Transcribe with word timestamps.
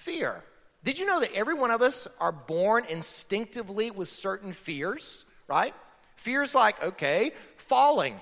fear. 0.00 0.42
Did 0.82 0.98
you 0.98 1.06
know 1.06 1.20
that 1.20 1.34
every 1.34 1.54
one 1.54 1.70
of 1.70 1.82
us 1.82 2.08
are 2.18 2.32
born 2.32 2.84
instinctively 2.88 3.90
with 3.90 4.08
certain 4.08 4.52
fears, 4.52 5.24
right? 5.46 5.74
Fears 6.16 6.54
like, 6.54 6.82
okay, 6.82 7.32
falling, 7.56 8.18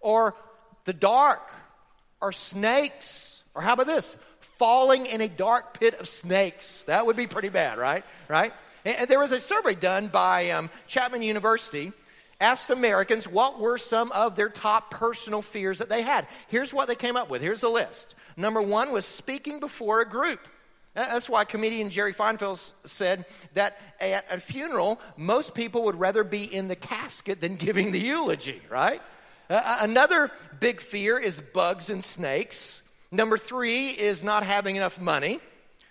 or 0.00 0.34
the 0.84 0.92
dark, 0.92 1.50
or 2.20 2.32
snakes, 2.32 3.42
or 3.54 3.62
how 3.62 3.74
about 3.74 3.86
this? 3.86 4.16
Falling 4.40 5.06
in 5.06 5.20
a 5.20 5.28
dark 5.28 5.78
pit 5.78 5.94
of 6.00 6.08
snakes. 6.08 6.82
That 6.84 7.06
would 7.06 7.16
be 7.16 7.28
pretty 7.28 7.48
bad, 7.48 7.78
right? 7.78 8.04
Right? 8.28 8.52
And 8.84 9.08
there 9.08 9.20
was 9.20 9.32
a 9.32 9.40
survey 9.40 9.74
done 9.74 10.08
by 10.08 10.50
um, 10.50 10.70
Chapman 10.88 11.22
University 11.22 11.92
asked 12.40 12.70
Americans 12.70 13.26
what 13.28 13.58
were 13.58 13.78
some 13.78 14.10
of 14.12 14.36
their 14.36 14.48
top 14.48 14.90
personal 14.90 15.42
fears 15.42 15.78
that 15.78 15.88
they 15.88 16.02
had. 16.02 16.26
Here's 16.48 16.72
what 16.72 16.88
they 16.88 16.94
came 16.94 17.16
up 17.16 17.30
with. 17.30 17.42
Here's 17.42 17.60
the 17.60 17.68
list. 17.68 18.14
Number 18.36 18.62
one 18.62 18.92
was 18.92 19.04
speaking 19.04 19.60
before 19.60 20.00
a 20.00 20.08
group. 20.08 20.40
That's 20.98 21.28
why 21.28 21.44
comedian 21.44 21.90
Jerry 21.90 22.12
Seinfeld 22.12 22.72
said 22.84 23.24
that 23.54 23.78
at 24.00 24.24
a 24.30 24.40
funeral, 24.40 25.00
most 25.16 25.54
people 25.54 25.84
would 25.84 25.94
rather 25.94 26.24
be 26.24 26.42
in 26.42 26.66
the 26.66 26.74
casket 26.74 27.40
than 27.40 27.54
giving 27.54 27.92
the 27.92 28.00
eulogy, 28.00 28.60
right? 28.68 29.00
Uh, 29.48 29.78
another 29.80 30.32
big 30.58 30.80
fear 30.80 31.16
is 31.16 31.40
bugs 31.40 31.88
and 31.88 32.02
snakes. 32.02 32.82
Number 33.12 33.38
three 33.38 33.90
is 33.90 34.24
not 34.24 34.42
having 34.42 34.74
enough 34.74 35.00
money. 35.00 35.38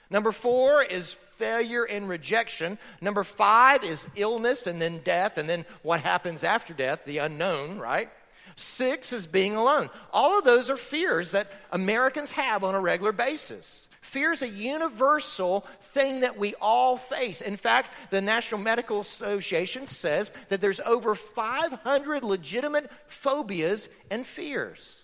Number 0.10 0.34
four 0.34 0.84
is 0.84 1.14
failure 1.14 1.86
and 1.86 2.10
rejection. 2.10 2.78
Number 3.00 3.24
five 3.24 3.86
is 3.86 4.08
illness 4.18 4.68
and 4.68 4.82
then 4.82 4.98
death, 5.00 5.38
and 5.38 5.48
then 5.48 5.66
what 5.84 6.02
happens 6.02 6.44
after 6.44 6.74
death, 6.74 7.06
the 7.06 7.20
unknown, 7.20 7.80
right? 7.80 8.10
Six 8.58 9.14
is 9.14 9.26
being 9.26 9.56
alone. 9.56 9.90
All 10.12 10.38
of 10.38 10.44
those 10.44 10.70
are 10.70 10.78
fears 10.78 11.32
that 11.32 11.50
Americans 11.72 12.32
have 12.32 12.66
on 12.66 12.76
a 12.76 12.82
regular 12.82 13.14
basis. 13.14 13.87
Fear 14.08 14.32
is 14.32 14.42
a 14.42 14.48
universal 14.48 15.66
thing 15.82 16.22
that 16.22 16.38
we 16.38 16.56
all 16.62 16.96
face. 16.96 17.42
In 17.42 17.58
fact, 17.58 17.90
the 18.10 18.22
National 18.22 18.62
Medical 18.62 19.02
Association 19.02 19.86
says 19.86 20.32
that 20.48 20.62
there's 20.62 20.80
over 20.80 21.14
500 21.14 22.24
legitimate 22.24 22.90
phobias 23.08 23.90
and 24.10 24.26
fears. 24.26 25.04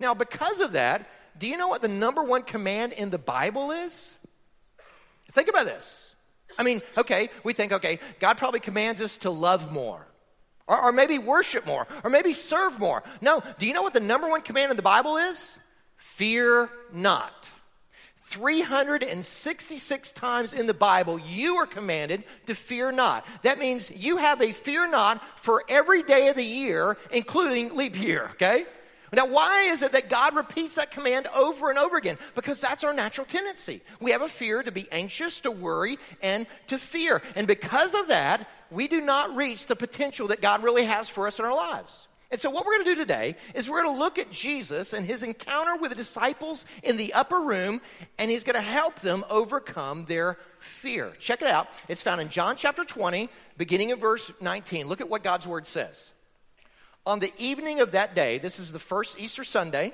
Now, 0.00 0.12
because 0.12 0.58
of 0.58 0.72
that, 0.72 1.08
do 1.38 1.46
you 1.46 1.56
know 1.56 1.68
what 1.68 1.82
the 1.82 1.88
number 1.88 2.24
one 2.24 2.42
command 2.42 2.94
in 2.94 3.10
the 3.10 3.18
Bible 3.18 3.70
is? 3.70 4.16
Think 5.30 5.48
about 5.48 5.66
this. 5.66 6.16
I 6.58 6.64
mean, 6.64 6.82
okay, 6.98 7.30
we 7.44 7.52
think, 7.52 7.70
okay, 7.70 8.00
God 8.18 8.38
probably 8.38 8.58
commands 8.58 9.00
us 9.00 9.18
to 9.18 9.30
love 9.30 9.70
more. 9.70 10.04
Or, 10.66 10.86
or, 10.86 10.92
maybe 10.92 11.18
worship 11.18 11.64
more, 11.64 11.86
or 12.02 12.10
maybe 12.10 12.32
serve 12.32 12.80
more. 12.80 13.04
No, 13.20 13.40
do 13.60 13.66
you 13.66 13.72
know 13.72 13.82
what 13.82 13.92
the 13.92 14.00
number 14.00 14.28
one 14.28 14.42
command 14.42 14.72
in 14.72 14.76
the 14.76 14.82
Bible 14.82 15.16
is? 15.16 15.60
Fear 15.96 16.70
not. 16.92 17.51
366 18.22 20.12
times 20.12 20.52
in 20.52 20.66
the 20.66 20.74
Bible, 20.74 21.18
you 21.18 21.56
are 21.56 21.66
commanded 21.66 22.24
to 22.46 22.54
fear 22.54 22.92
not. 22.92 23.26
That 23.42 23.58
means 23.58 23.90
you 23.90 24.16
have 24.16 24.40
a 24.40 24.52
fear 24.52 24.88
not 24.88 25.22
for 25.36 25.64
every 25.68 26.02
day 26.02 26.28
of 26.28 26.36
the 26.36 26.44
year, 26.44 26.96
including 27.10 27.76
leap 27.76 28.00
year, 28.00 28.30
okay? 28.32 28.64
Now, 29.14 29.26
why 29.26 29.64
is 29.64 29.82
it 29.82 29.92
that 29.92 30.08
God 30.08 30.34
repeats 30.34 30.76
that 30.76 30.90
command 30.90 31.26
over 31.34 31.68
and 31.68 31.78
over 31.78 31.98
again? 31.98 32.16
Because 32.34 32.60
that's 32.60 32.82
our 32.82 32.94
natural 32.94 33.26
tendency. 33.26 33.82
We 34.00 34.12
have 34.12 34.22
a 34.22 34.28
fear 34.28 34.62
to 34.62 34.72
be 34.72 34.88
anxious, 34.90 35.40
to 35.40 35.50
worry, 35.50 35.98
and 36.22 36.46
to 36.68 36.78
fear. 36.78 37.20
And 37.36 37.46
because 37.46 37.92
of 37.92 38.08
that, 38.08 38.48
we 38.70 38.88
do 38.88 39.02
not 39.02 39.36
reach 39.36 39.66
the 39.66 39.76
potential 39.76 40.28
that 40.28 40.40
God 40.40 40.62
really 40.62 40.84
has 40.84 41.10
for 41.10 41.26
us 41.26 41.38
in 41.38 41.44
our 41.44 41.54
lives. 41.54 42.08
And 42.32 42.40
so, 42.40 42.48
what 42.48 42.64
we're 42.64 42.78
going 42.78 42.84
to 42.86 42.94
do 42.94 43.00
today 43.00 43.36
is 43.54 43.68
we're 43.68 43.82
going 43.82 43.94
to 43.94 44.00
look 44.00 44.18
at 44.18 44.32
Jesus 44.32 44.94
and 44.94 45.04
his 45.04 45.22
encounter 45.22 45.76
with 45.76 45.90
the 45.90 45.94
disciples 45.94 46.64
in 46.82 46.96
the 46.96 47.12
upper 47.12 47.38
room, 47.38 47.82
and 48.18 48.30
he's 48.30 48.42
going 48.42 48.56
to 48.56 48.62
help 48.62 49.00
them 49.00 49.22
overcome 49.28 50.06
their 50.06 50.38
fear. 50.58 51.12
Check 51.20 51.42
it 51.42 51.48
out. 51.48 51.68
It's 51.88 52.00
found 52.00 52.22
in 52.22 52.30
John 52.30 52.56
chapter 52.56 52.86
20, 52.86 53.28
beginning 53.58 53.90
in 53.90 54.00
verse 54.00 54.32
19. 54.40 54.88
Look 54.88 55.02
at 55.02 55.10
what 55.10 55.22
God's 55.22 55.46
word 55.46 55.66
says. 55.66 56.12
On 57.04 57.20
the 57.20 57.32
evening 57.36 57.80
of 57.80 57.92
that 57.92 58.14
day, 58.14 58.38
this 58.38 58.58
is 58.58 58.72
the 58.72 58.78
first 58.78 59.20
Easter 59.20 59.44
Sunday, 59.44 59.92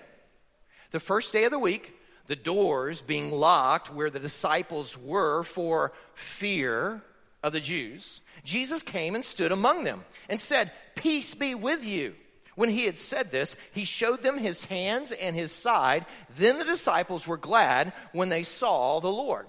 the 0.93 1.01
first 1.01 1.33
day 1.33 1.43
of 1.43 1.51
the 1.51 1.59
week, 1.59 1.93
the 2.29 2.37
doors 2.37 3.03
being 3.03 3.33
locked 3.33 3.93
where 3.93 4.11
the 4.11 4.21
disciples 4.21 4.97
were 4.97 5.43
for 5.43 5.93
fear 6.15 7.03
of 7.43 7.53
the 7.53 7.61
Jews, 7.61 8.21
Jesus 8.45 8.83
came 8.83 9.17
and 9.17 9.25
stood 9.25 9.51
among 9.51 9.83
them 9.83 10.05
and 10.29 10.41
said, 10.41 10.71
Peace 10.95 11.35
be 11.35 11.57
with 11.57 11.85
you. 11.85 12.15
When 12.59 12.71
he 12.71 12.87
had 12.87 12.99
said 12.99 13.31
this, 13.31 13.55
he 13.71 13.85
showed 13.85 14.25
them 14.25 14.37
his 14.37 14.65
hands 14.65 15.13
and 15.13 15.37
his 15.37 15.53
side. 15.53 16.07
Then 16.39 16.59
the 16.59 16.65
disciples 16.65 17.25
were 17.25 17.37
glad 17.37 17.93
when 18.11 18.31
they 18.31 18.43
saw 18.43 18.99
the 18.99 19.13
Lord. 19.13 19.47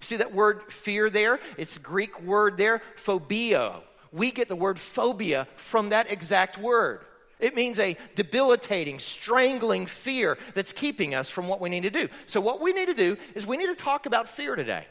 See 0.00 0.16
that 0.16 0.34
word 0.34 0.72
fear 0.72 1.08
there? 1.10 1.38
It's 1.58 1.78
Greek 1.78 2.20
word 2.20 2.56
there, 2.56 2.82
phobia. 2.96 3.74
We 4.10 4.32
get 4.32 4.48
the 4.48 4.56
word 4.56 4.80
phobia 4.80 5.46
from 5.54 5.90
that 5.90 6.10
exact 6.10 6.58
word. 6.58 7.04
It 7.38 7.54
means 7.54 7.78
a 7.78 7.96
debilitating, 8.16 8.98
strangling 8.98 9.86
fear 9.86 10.36
that's 10.54 10.72
keeping 10.72 11.14
us 11.14 11.30
from 11.30 11.46
what 11.46 11.60
we 11.60 11.70
need 11.70 11.84
to 11.84 11.90
do. 11.90 12.08
So, 12.26 12.40
what 12.40 12.60
we 12.60 12.72
need 12.72 12.86
to 12.86 12.94
do 12.94 13.16
is 13.36 13.46
we 13.46 13.58
need 13.58 13.68
to 13.68 13.76
talk 13.76 14.06
about 14.06 14.28
fear 14.28 14.56
today. 14.56 14.86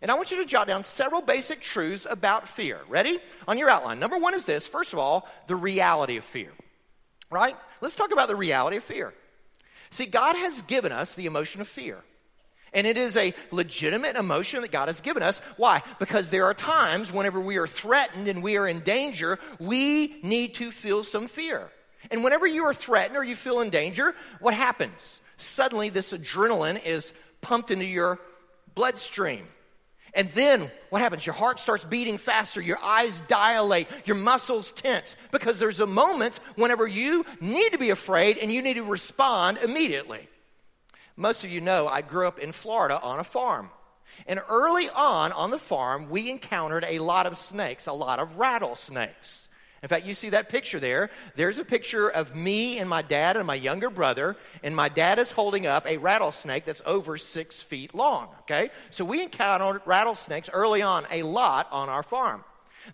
And 0.00 0.12
I 0.12 0.14
want 0.14 0.30
you 0.30 0.36
to 0.36 0.46
jot 0.46 0.68
down 0.68 0.84
several 0.84 1.22
basic 1.22 1.60
truths 1.60 2.06
about 2.08 2.46
fear. 2.46 2.78
Ready? 2.88 3.18
On 3.48 3.58
your 3.58 3.68
outline. 3.68 3.98
Number 3.98 4.16
one 4.16 4.34
is 4.34 4.44
this 4.44 4.64
first 4.64 4.92
of 4.92 5.00
all, 5.00 5.28
the 5.48 5.56
reality 5.56 6.16
of 6.16 6.24
fear 6.24 6.52
right? 7.30 7.56
Let's 7.80 7.96
talk 7.96 8.12
about 8.12 8.28
the 8.28 8.36
reality 8.36 8.76
of 8.76 8.84
fear. 8.84 9.14
See, 9.90 10.06
God 10.06 10.36
has 10.36 10.62
given 10.62 10.92
us 10.92 11.14
the 11.14 11.26
emotion 11.26 11.60
of 11.60 11.68
fear. 11.68 12.02
And 12.72 12.86
it 12.86 12.96
is 12.96 13.16
a 13.16 13.34
legitimate 13.50 14.16
emotion 14.16 14.62
that 14.62 14.70
God 14.70 14.88
has 14.88 15.00
given 15.00 15.22
us. 15.22 15.40
Why? 15.56 15.82
Because 15.98 16.30
there 16.30 16.44
are 16.44 16.54
times 16.54 17.12
whenever 17.12 17.40
we 17.40 17.56
are 17.56 17.66
threatened 17.66 18.28
and 18.28 18.42
we 18.42 18.56
are 18.56 18.68
in 18.68 18.80
danger, 18.80 19.38
we 19.58 20.20
need 20.22 20.54
to 20.54 20.70
feel 20.70 21.02
some 21.02 21.26
fear. 21.26 21.68
And 22.10 22.22
whenever 22.22 22.46
you 22.46 22.64
are 22.64 22.74
threatened 22.74 23.16
or 23.16 23.24
you 23.24 23.34
feel 23.34 23.60
in 23.60 23.70
danger, 23.70 24.14
what 24.40 24.54
happens? 24.54 25.20
Suddenly, 25.36 25.90
this 25.90 26.12
adrenaline 26.12 26.84
is 26.84 27.12
pumped 27.40 27.70
into 27.70 27.86
your 27.86 28.20
bloodstream. 28.74 29.48
And 30.14 30.28
then 30.32 30.70
what 30.90 31.02
happens? 31.02 31.24
Your 31.24 31.34
heart 31.34 31.60
starts 31.60 31.84
beating 31.84 32.18
faster, 32.18 32.60
your 32.60 32.78
eyes 32.82 33.20
dilate, 33.28 33.86
your 34.04 34.16
muscles 34.16 34.72
tense, 34.72 35.14
because 35.30 35.58
there's 35.58 35.80
a 35.80 35.86
moment 35.86 36.40
whenever 36.56 36.86
you 36.86 37.24
need 37.40 37.70
to 37.72 37.78
be 37.78 37.90
afraid 37.90 38.38
and 38.38 38.50
you 38.50 38.62
need 38.62 38.74
to 38.74 38.82
respond 38.82 39.58
immediately. 39.58 40.28
Most 41.16 41.44
of 41.44 41.50
you 41.50 41.60
know 41.60 41.86
I 41.86 42.02
grew 42.02 42.26
up 42.26 42.38
in 42.38 42.52
Florida 42.52 43.00
on 43.00 43.20
a 43.20 43.24
farm. 43.24 43.70
And 44.26 44.40
early 44.48 44.88
on 44.88 45.32
on 45.32 45.50
the 45.50 45.58
farm, 45.58 46.10
we 46.10 46.30
encountered 46.30 46.84
a 46.88 46.98
lot 46.98 47.26
of 47.26 47.36
snakes, 47.36 47.86
a 47.86 47.92
lot 47.92 48.18
of 48.18 48.38
rattlesnakes. 48.38 49.48
In 49.82 49.88
fact, 49.88 50.04
you 50.04 50.12
see 50.12 50.28
that 50.30 50.50
picture 50.50 50.78
there. 50.78 51.10
There's 51.36 51.58
a 51.58 51.64
picture 51.64 52.08
of 52.10 52.36
me 52.36 52.78
and 52.78 52.88
my 52.88 53.00
dad 53.00 53.36
and 53.36 53.46
my 53.46 53.54
younger 53.54 53.88
brother, 53.88 54.36
and 54.62 54.76
my 54.76 54.90
dad 54.90 55.18
is 55.18 55.30
holding 55.30 55.66
up 55.66 55.86
a 55.86 55.96
rattlesnake 55.96 56.66
that's 56.66 56.82
over 56.84 57.16
six 57.16 57.62
feet 57.62 57.94
long. 57.94 58.28
Okay? 58.42 58.70
So 58.90 59.06
we 59.06 59.22
encountered 59.22 59.80
rattlesnakes 59.86 60.50
early 60.52 60.82
on 60.82 61.06
a 61.10 61.22
lot 61.22 61.66
on 61.70 61.88
our 61.88 62.02
farm. 62.02 62.44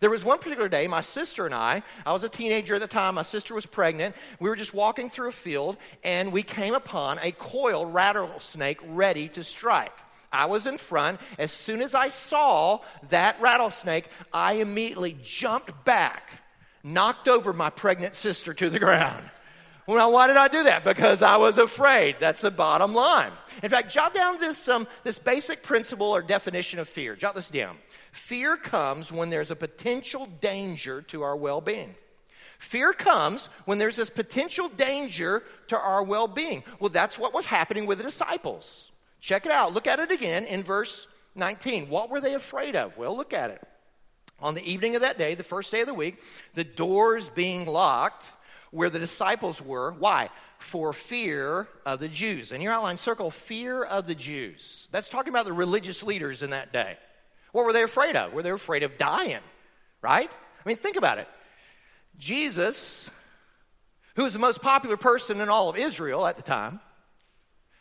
There 0.00 0.10
was 0.10 0.24
one 0.24 0.38
particular 0.38 0.68
day, 0.68 0.86
my 0.86 1.00
sister 1.00 1.46
and 1.46 1.54
I, 1.54 1.82
I 2.04 2.12
was 2.12 2.22
a 2.22 2.28
teenager 2.28 2.74
at 2.74 2.80
the 2.80 2.86
time, 2.86 3.14
my 3.14 3.22
sister 3.22 3.54
was 3.54 3.66
pregnant. 3.66 4.16
We 4.40 4.48
were 4.48 4.56
just 4.56 4.74
walking 4.74 5.10
through 5.10 5.28
a 5.28 5.32
field, 5.32 5.76
and 6.04 6.32
we 6.32 6.42
came 6.42 6.74
upon 6.74 7.18
a 7.22 7.32
coiled 7.32 7.94
rattlesnake 7.94 8.78
ready 8.84 9.28
to 9.28 9.44
strike. 9.44 9.92
I 10.32 10.46
was 10.46 10.66
in 10.66 10.76
front. 10.76 11.20
As 11.38 11.52
soon 11.52 11.80
as 11.80 11.94
I 11.94 12.08
saw 12.08 12.80
that 13.08 13.40
rattlesnake, 13.40 14.08
I 14.32 14.54
immediately 14.54 15.16
jumped 15.22 15.84
back 15.84 16.42
knocked 16.86 17.28
over 17.28 17.52
my 17.52 17.68
pregnant 17.68 18.14
sister 18.14 18.54
to 18.54 18.70
the 18.70 18.78
ground. 18.78 19.30
Well, 19.86 20.10
why 20.12 20.26
did 20.26 20.36
I 20.36 20.48
do 20.48 20.64
that? 20.64 20.84
Because 20.84 21.22
I 21.22 21.36
was 21.36 21.58
afraid. 21.58 22.16
That's 22.18 22.40
the 22.40 22.50
bottom 22.50 22.92
line. 22.92 23.30
In 23.62 23.70
fact, 23.70 23.92
jot 23.92 24.14
down 24.14 24.38
this, 24.38 24.68
um, 24.68 24.88
this 25.04 25.18
basic 25.18 25.62
principle 25.62 26.08
or 26.08 26.22
definition 26.22 26.78
of 26.78 26.88
fear. 26.88 27.14
Jot 27.14 27.34
this 27.34 27.50
down. 27.50 27.76
Fear 28.10 28.56
comes 28.56 29.12
when 29.12 29.30
there's 29.30 29.50
a 29.50 29.56
potential 29.56 30.26
danger 30.40 31.02
to 31.02 31.22
our 31.22 31.36
well 31.36 31.60
being. 31.60 31.94
Fear 32.58 32.94
comes 32.94 33.48
when 33.64 33.78
there's 33.78 33.96
this 33.96 34.10
potential 34.10 34.68
danger 34.68 35.44
to 35.68 35.78
our 35.78 36.02
well 36.02 36.26
being. 36.26 36.64
Well, 36.80 36.90
that's 36.90 37.18
what 37.18 37.34
was 37.34 37.46
happening 37.46 37.86
with 37.86 37.98
the 37.98 38.04
disciples. 38.04 38.90
Check 39.20 39.46
it 39.46 39.52
out. 39.52 39.72
Look 39.72 39.86
at 39.86 40.00
it 40.00 40.10
again 40.10 40.44
in 40.44 40.64
verse 40.64 41.06
19. 41.36 41.88
What 41.88 42.10
were 42.10 42.20
they 42.20 42.34
afraid 42.34 42.74
of? 42.74 42.96
Well, 42.96 43.16
look 43.16 43.32
at 43.32 43.50
it. 43.50 43.66
On 44.40 44.54
the 44.54 44.70
evening 44.70 44.94
of 44.94 45.02
that 45.02 45.18
day, 45.18 45.34
the 45.34 45.42
first 45.42 45.72
day 45.72 45.80
of 45.80 45.86
the 45.86 45.94
week, 45.94 46.22
the 46.54 46.64
doors 46.64 47.28
being 47.30 47.66
locked 47.66 48.26
where 48.70 48.90
the 48.90 48.98
disciples 48.98 49.62
were. 49.62 49.92
Why? 49.92 50.28
For 50.58 50.92
fear 50.92 51.68
of 51.86 52.00
the 52.00 52.08
Jews. 52.08 52.52
In 52.52 52.60
your 52.60 52.72
outline, 52.72 52.98
circle 52.98 53.30
fear 53.30 53.82
of 53.82 54.06
the 54.06 54.14
Jews. 54.14 54.88
That's 54.90 55.08
talking 55.08 55.32
about 55.32 55.46
the 55.46 55.52
religious 55.52 56.02
leaders 56.02 56.42
in 56.42 56.50
that 56.50 56.72
day. 56.72 56.96
What 57.52 57.64
were 57.64 57.72
they 57.72 57.82
afraid 57.82 58.16
of? 58.16 58.32
Were 58.32 58.42
they 58.42 58.50
afraid 58.50 58.82
of 58.82 58.98
dying? 58.98 59.40
Right? 60.02 60.30
I 60.30 60.68
mean, 60.68 60.76
think 60.76 60.96
about 60.96 61.18
it. 61.18 61.28
Jesus, 62.18 63.10
who 64.14 64.24
was 64.24 64.32
the 64.32 64.38
most 64.38 64.60
popular 64.60 64.96
person 64.96 65.40
in 65.40 65.48
all 65.48 65.70
of 65.70 65.76
Israel 65.76 66.26
at 66.26 66.36
the 66.36 66.42
time, 66.42 66.80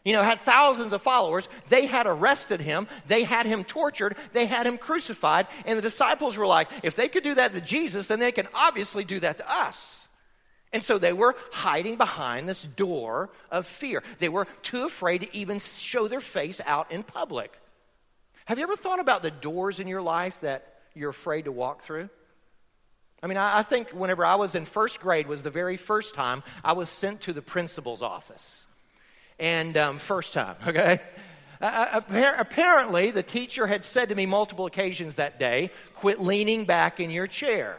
you 0.06 0.13
know, 0.13 0.22
had 0.22 0.40
thousands 0.42 0.94
of 0.94 1.02
followers. 1.02 1.50
They 1.69 1.88
had 1.88 2.06
arrested 2.06 2.62
him. 2.62 2.88
They 3.07 3.24
had 3.24 3.48
him 3.48 3.63
tortured. 3.63 4.16
They 4.34 4.46
had 4.46 4.68
him 4.68 4.78
crucified. 4.78 5.48
And 5.66 5.78
the 5.78 5.81
disciples 5.81 6.38
were 6.38 6.46
like, 6.46 6.69
if 6.84 6.96
they 6.96 7.10
could 7.10 7.24
do 7.24 7.34
that 7.34 7.54
to 7.54 7.60
Jesus, 7.60 8.06
then 8.07 8.19
they 8.19 8.31
can 8.31 8.48
obviously 8.54 9.04
do 9.04 9.19
that 9.19 9.40
to 9.40 9.52
us. 9.52 10.07
And 10.72 10.84
so 10.84 11.00
they 11.00 11.13
were 11.13 11.36
hiding 11.52 11.96
behind 11.96 12.48
this 12.48 12.63
door 12.63 13.31
of 13.50 13.66
fear. 13.66 14.04
They 14.19 14.30
were 14.30 14.46
too 14.62 14.86
afraid 14.86 15.22
to 15.22 15.36
even 15.36 15.60
show 15.60 16.08
their 16.08 16.22
face 16.22 16.62
out 16.66 16.92
in 16.92 17.01
public. 17.01 17.51
Have 18.46 18.60
you 18.60 18.63
ever 18.63 18.75
thought 18.75 19.00
about 19.00 19.24
the 19.24 19.31
doors 19.31 19.80
in 19.80 19.88
your 19.88 20.01
life 20.01 20.40
that 20.42 20.81
you're 20.94 21.10
afraid 21.10 21.46
to 21.46 21.51
walk 21.51 21.81
through? 21.81 22.10
I 23.24 23.28
mean, 23.28 23.38
I, 23.38 23.63
think 23.63 23.90
whenever 23.90 24.24
I 24.24 24.36
was 24.36 24.54
in 24.54 24.66
first 24.66 25.00
grade 25.00 25.25
was 25.25 25.42
the 25.42 25.50
very 25.50 25.78
first 25.78 26.13
time 26.13 26.44
I 26.63 26.74
was 26.74 26.90
sent 26.90 27.22
to 27.22 27.34
the 27.34 27.42
principal's 27.42 28.04
office 28.04 28.68
and 29.40 29.78
um, 29.78 29.98
first 29.98 30.34
time, 30.34 30.56
okay? 30.68 31.00
Uh, 31.62 32.02
apparently, 32.38 33.12
the 33.12 33.24
teacher 33.24 33.66
had 33.68 33.84
said 33.86 34.10
to 34.10 34.16
me 34.16 34.26
multiple 34.26 34.66
occasions 34.66 35.16
that 35.16 35.40
day, 35.40 35.72
quit 35.94 36.20
leaning 36.20 36.66
back 36.66 37.00
in 37.00 37.10
your 37.10 37.28
chair. 37.28 37.78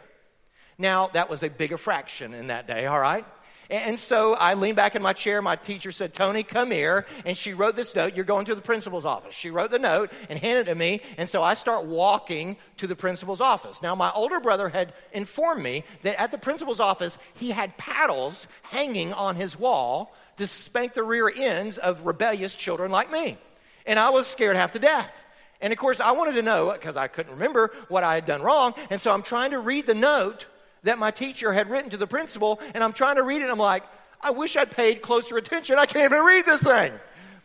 Now, 0.77 1.07
that 1.09 1.29
was 1.29 1.43
a 1.43 1.49
big 1.49 1.71
infraction 1.71 2.33
in 2.33 2.47
that 2.47 2.67
day, 2.67 2.85
all 2.85 2.99
right? 2.99 3.25
And 3.69 3.99
so 3.99 4.33
I 4.33 4.53
leaned 4.53 4.77
back 4.77 4.95
in 4.95 5.01
my 5.01 5.11
chair. 5.11 5.41
My 5.41 5.57
teacher 5.57 5.91
said, 5.91 6.13
Tony, 6.13 6.43
come 6.43 6.71
here. 6.71 7.05
And 7.25 7.37
she 7.37 7.53
wrote 7.53 7.75
this 7.75 7.95
note. 7.95 8.15
You're 8.15 8.23
going 8.23 8.45
to 8.45 8.55
the 8.55 8.61
principal's 8.61 9.03
office. 9.03 9.35
She 9.35 9.49
wrote 9.49 9.71
the 9.71 9.79
note 9.79 10.11
and 10.29 10.39
handed 10.39 10.67
it 10.67 10.71
to 10.71 10.75
me. 10.75 11.01
And 11.17 11.27
so 11.27 11.43
I 11.43 11.53
start 11.53 11.85
walking 11.85 12.55
to 12.77 12.87
the 12.87 12.95
principal's 12.95 13.41
office. 13.41 13.81
Now, 13.81 13.93
my 13.93 14.11
older 14.11 14.39
brother 14.39 14.69
had 14.69 14.93
informed 15.11 15.61
me 15.61 15.83
that 16.03 16.19
at 16.19 16.31
the 16.31 16.37
principal's 16.37 16.79
office, 16.79 17.17
he 17.33 17.51
had 17.51 17.77
paddles 17.77 18.47
hanging 18.63 19.11
on 19.11 19.35
his 19.35 19.59
wall 19.59 20.15
to 20.37 20.47
spank 20.47 20.93
the 20.93 21.03
rear 21.03 21.29
ends 21.35 21.77
of 21.77 22.05
rebellious 22.05 22.55
children 22.55 22.89
like 22.89 23.11
me. 23.11 23.37
And 23.85 23.99
I 23.99 24.11
was 24.11 24.27
scared 24.27 24.55
half 24.55 24.71
to 24.73 24.79
death. 24.79 25.13
And 25.59 25.73
of 25.73 25.79
course, 25.79 25.99
I 25.99 26.11
wanted 26.11 26.35
to 26.35 26.41
know 26.41 26.71
because 26.71 26.95
I 26.95 27.07
couldn't 27.07 27.33
remember 27.33 27.71
what 27.89 28.03
I 28.03 28.15
had 28.15 28.25
done 28.25 28.41
wrong. 28.41 28.73
And 28.89 29.01
so 29.01 29.11
I'm 29.11 29.23
trying 29.23 29.51
to 29.51 29.59
read 29.59 29.87
the 29.87 29.95
note 29.95 30.45
that 30.87 30.97
my 30.97 31.11
teacher 31.11 31.53
had 31.53 31.69
written 31.69 31.89
to 31.91 31.97
the 31.97 32.07
principal, 32.07 32.59
and 32.73 32.83
I'm 32.83 32.93
trying 32.93 33.17
to 33.17 33.23
read 33.23 33.41
it, 33.41 33.49
I'm 33.49 33.57
like, 33.57 33.83
I 34.21 34.31
wish 34.31 34.55
I'd 34.55 34.71
paid 34.71 35.01
closer 35.01 35.37
attention. 35.37 35.77
I 35.77 35.85
can't 35.85 36.11
even 36.11 36.25
read 36.25 36.45
this 36.45 36.63
thing. 36.63 36.91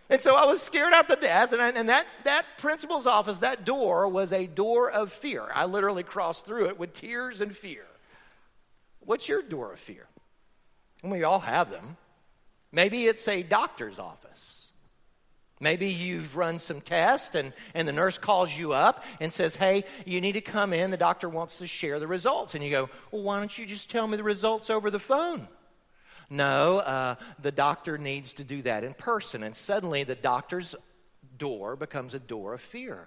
And 0.08 0.20
so 0.20 0.36
I 0.36 0.44
was 0.46 0.60
scared 0.60 0.92
out 0.92 1.08
to 1.08 1.16
death, 1.16 1.52
and, 1.52 1.62
I, 1.62 1.70
and 1.70 1.88
that, 1.88 2.06
that 2.24 2.44
principal's 2.58 3.06
office, 3.06 3.38
that 3.40 3.64
door 3.64 4.08
was 4.08 4.32
a 4.32 4.46
door 4.46 4.90
of 4.90 5.12
fear. 5.12 5.46
I 5.54 5.64
literally 5.64 6.02
crossed 6.02 6.44
through 6.44 6.66
it 6.66 6.78
with 6.78 6.92
tears 6.92 7.40
and 7.40 7.56
fear. 7.56 7.84
What's 9.00 9.28
your 9.28 9.42
door 9.42 9.72
of 9.72 9.78
fear? 9.78 10.06
And 11.02 11.10
we 11.10 11.24
all 11.24 11.40
have 11.40 11.70
them. 11.70 11.96
Maybe 12.70 13.06
it's 13.06 13.26
a 13.26 13.42
doctor's 13.42 13.98
office. 13.98 14.61
Maybe 15.62 15.86
you've 15.86 16.36
run 16.36 16.58
some 16.58 16.80
tests 16.80 17.36
and, 17.36 17.52
and 17.72 17.86
the 17.86 17.92
nurse 17.92 18.18
calls 18.18 18.52
you 18.58 18.72
up 18.72 19.04
and 19.20 19.32
says, 19.32 19.54
Hey, 19.54 19.84
you 20.04 20.20
need 20.20 20.32
to 20.32 20.40
come 20.40 20.72
in. 20.72 20.90
The 20.90 20.96
doctor 20.96 21.28
wants 21.28 21.58
to 21.58 21.68
share 21.68 22.00
the 22.00 22.08
results. 22.08 22.56
And 22.56 22.64
you 22.64 22.70
go, 22.70 22.90
Well, 23.12 23.22
why 23.22 23.38
don't 23.38 23.56
you 23.56 23.64
just 23.64 23.88
tell 23.88 24.08
me 24.08 24.16
the 24.16 24.24
results 24.24 24.70
over 24.70 24.90
the 24.90 24.98
phone? 24.98 25.46
No, 26.28 26.78
uh, 26.78 27.14
the 27.40 27.52
doctor 27.52 27.96
needs 27.96 28.32
to 28.34 28.44
do 28.44 28.62
that 28.62 28.82
in 28.82 28.92
person. 28.92 29.44
And 29.44 29.54
suddenly 29.54 30.02
the 30.02 30.16
doctor's 30.16 30.74
door 31.38 31.76
becomes 31.76 32.12
a 32.14 32.18
door 32.18 32.54
of 32.54 32.60
fear. 32.60 33.06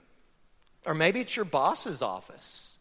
Or 0.86 0.94
maybe 0.94 1.20
it's 1.20 1.36
your 1.36 1.44
boss's 1.44 2.02
office. 2.02 2.75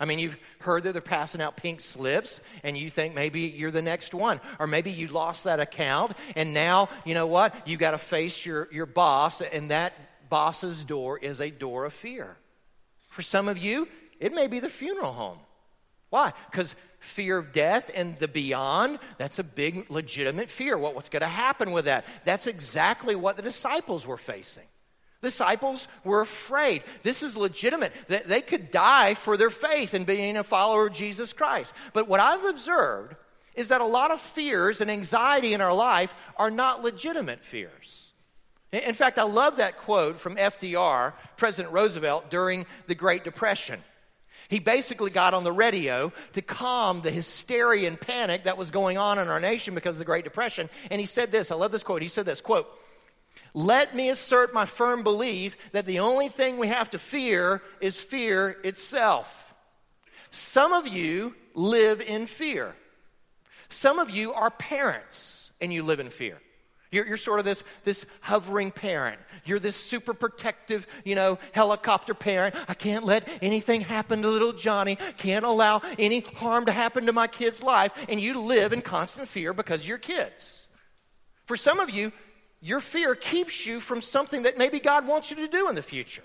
I 0.00 0.06
mean, 0.06 0.18
you've 0.18 0.38
heard 0.60 0.84
that 0.84 0.92
they're 0.92 1.02
passing 1.02 1.42
out 1.42 1.56
pink 1.56 1.82
slips, 1.82 2.40
and 2.64 2.76
you 2.76 2.88
think 2.88 3.14
maybe 3.14 3.42
you're 3.42 3.70
the 3.70 3.82
next 3.82 4.14
one. 4.14 4.40
Or 4.58 4.66
maybe 4.66 4.90
you 4.90 5.08
lost 5.08 5.44
that 5.44 5.60
account, 5.60 6.12
and 6.34 6.54
now, 6.54 6.88
you 7.04 7.14
know 7.14 7.26
what? 7.26 7.68
You 7.68 7.76
got 7.76 7.90
to 7.90 7.98
face 7.98 8.44
your, 8.46 8.68
your 8.72 8.86
boss, 8.86 9.42
and 9.42 9.70
that 9.70 9.92
boss's 10.30 10.84
door 10.84 11.18
is 11.18 11.40
a 11.40 11.50
door 11.50 11.84
of 11.84 11.92
fear. 11.92 12.36
For 13.10 13.20
some 13.20 13.46
of 13.46 13.58
you, 13.58 13.86
it 14.18 14.32
may 14.32 14.46
be 14.46 14.58
the 14.58 14.70
funeral 14.70 15.12
home. 15.12 15.38
Why? 16.08 16.32
Because 16.50 16.74
fear 16.98 17.38
of 17.38 17.52
death 17.52 17.90
and 17.94 18.18
the 18.18 18.28
beyond, 18.28 18.98
that's 19.18 19.38
a 19.38 19.44
big 19.44 19.90
legitimate 19.90 20.50
fear. 20.50 20.78
What, 20.78 20.94
what's 20.94 21.08
going 21.08 21.20
to 21.20 21.26
happen 21.26 21.72
with 21.72 21.84
that? 21.86 22.04
That's 22.24 22.46
exactly 22.46 23.14
what 23.14 23.36
the 23.36 23.42
disciples 23.42 24.06
were 24.06 24.16
facing. 24.16 24.64
Disciples 25.22 25.86
were 26.02 26.22
afraid. 26.22 26.82
This 27.02 27.22
is 27.22 27.36
legitimate. 27.36 27.92
That 28.08 28.26
they 28.26 28.40
could 28.40 28.70
die 28.70 29.14
for 29.14 29.36
their 29.36 29.50
faith 29.50 29.92
in 29.92 30.04
being 30.04 30.36
a 30.36 30.44
follower 30.44 30.86
of 30.86 30.94
Jesus 30.94 31.32
Christ. 31.32 31.74
But 31.92 32.08
what 32.08 32.20
I've 32.20 32.44
observed 32.44 33.16
is 33.54 33.68
that 33.68 33.82
a 33.82 33.86
lot 33.86 34.10
of 34.10 34.20
fears 34.20 34.80
and 34.80 34.90
anxiety 34.90 35.52
in 35.52 35.60
our 35.60 35.74
life 35.74 36.14
are 36.36 36.50
not 36.50 36.82
legitimate 36.82 37.44
fears. 37.44 38.12
In 38.72 38.94
fact, 38.94 39.18
I 39.18 39.24
love 39.24 39.56
that 39.56 39.76
quote 39.76 40.20
from 40.20 40.36
FDR, 40.36 41.12
President 41.36 41.74
Roosevelt, 41.74 42.30
during 42.30 42.64
the 42.86 42.94
Great 42.94 43.24
Depression. 43.24 43.80
He 44.48 44.58
basically 44.58 45.10
got 45.10 45.34
on 45.34 45.44
the 45.44 45.52
radio 45.52 46.12
to 46.32 46.42
calm 46.42 47.02
the 47.02 47.10
hysteria 47.10 47.88
and 47.88 48.00
panic 48.00 48.44
that 48.44 48.56
was 48.56 48.70
going 48.70 48.96
on 48.96 49.18
in 49.18 49.28
our 49.28 49.40
nation 49.40 49.74
because 49.74 49.96
of 49.96 49.98
the 49.98 50.04
Great 50.04 50.24
Depression. 50.24 50.70
And 50.90 51.00
he 51.00 51.06
said 51.06 51.30
this 51.30 51.50
I 51.50 51.56
love 51.56 51.72
this 51.72 51.82
quote. 51.82 52.02
He 52.02 52.08
said 52.08 52.26
this 52.26 52.40
quote, 52.40 52.68
let 53.54 53.94
me 53.94 54.10
assert 54.10 54.54
my 54.54 54.64
firm 54.64 55.02
belief 55.02 55.56
that 55.72 55.86
the 55.86 56.00
only 56.00 56.28
thing 56.28 56.58
we 56.58 56.68
have 56.68 56.90
to 56.90 56.98
fear 56.98 57.62
is 57.80 58.00
fear 58.00 58.56
itself. 58.62 59.54
Some 60.30 60.72
of 60.72 60.86
you 60.86 61.34
live 61.54 62.00
in 62.00 62.26
fear. 62.26 62.74
Some 63.68 63.98
of 63.98 64.10
you 64.10 64.32
are 64.32 64.50
parents 64.50 65.50
and 65.60 65.72
you 65.72 65.82
live 65.82 66.00
in 66.00 66.10
fear. 66.10 66.38
You're, 66.92 67.06
you're, 67.06 67.16
sort 67.16 67.38
of 67.38 67.44
this, 67.44 67.62
this 67.84 68.04
hovering 68.20 68.72
parent. 68.72 69.20
You're 69.44 69.60
this 69.60 69.76
super 69.76 70.12
protective, 70.12 70.88
you 71.04 71.14
know, 71.14 71.38
helicopter 71.52 72.14
parent. 72.14 72.56
I 72.68 72.74
can't 72.74 73.04
let 73.04 73.28
anything 73.40 73.80
happen 73.82 74.22
to 74.22 74.28
little 74.28 74.52
Johnny. 74.52 74.96
Can't 75.16 75.44
allow 75.44 75.82
any 76.00 76.20
harm 76.20 76.66
to 76.66 76.72
happen 76.72 77.06
to 77.06 77.12
my 77.12 77.28
kid's 77.28 77.62
life. 77.62 77.92
And 78.08 78.20
you 78.20 78.40
live 78.40 78.72
in 78.72 78.80
constant 78.80 79.28
fear 79.28 79.52
because 79.52 79.86
you're 79.86 79.98
kids. 79.98 80.66
For 81.46 81.56
some 81.56 81.78
of 81.78 81.90
you, 81.90 82.12
your 82.60 82.80
fear 82.80 83.14
keeps 83.14 83.66
you 83.66 83.80
from 83.80 84.02
something 84.02 84.42
that 84.42 84.58
maybe 84.58 84.80
God 84.80 85.06
wants 85.06 85.30
you 85.30 85.36
to 85.36 85.48
do 85.48 85.68
in 85.68 85.74
the 85.74 85.82
future. 85.82 86.22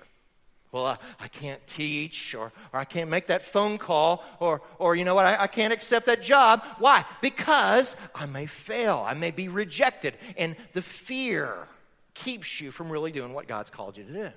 Well, 0.71 0.85
I, 0.85 0.97
I 1.21 1.27
can't 1.29 1.65
teach, 1.67 2.35
or, 2.35 2.51
or 2.73 2.79
I 2.79 2.83
can't 2.83 3.09
make 3.09 3.27
that 3.27 3.41
phone 3.43 3.77
call, 3.77 4.25
or, 4.41 4.61
or 4.77 4.95
you 4.95 5.05
know 5.05 5.15
what, 5.15 5.25
I, 5.25 5.43
I 5.43 5.47
can't 5.47 5.71
accept 5.71 6.07
that 6.07 6.21
job. 6.21 6.63
Why? 6.79 7.05
Because 7.21 7.95
I 8.13 8.25
may 8.25 8.45
fail, 8.45 9.01
I 9.07 9.13
may 9.13 9.31
be 9.31 9.47
rejected. 9.47 10.15
And 10.37 10.57
the 10.73 10.81
fear 10.81 11.69
keeps 12.13 12.59
you 12.59 12.71
from 12.71 12.91
really 12.91 13.13
doing 13.13 13.33
what 13.33 13.47
God's 13.47 13.69
called 13.69 13.95
you 13.95 14.03
to 14.03 14.11
do. 14.11 14.29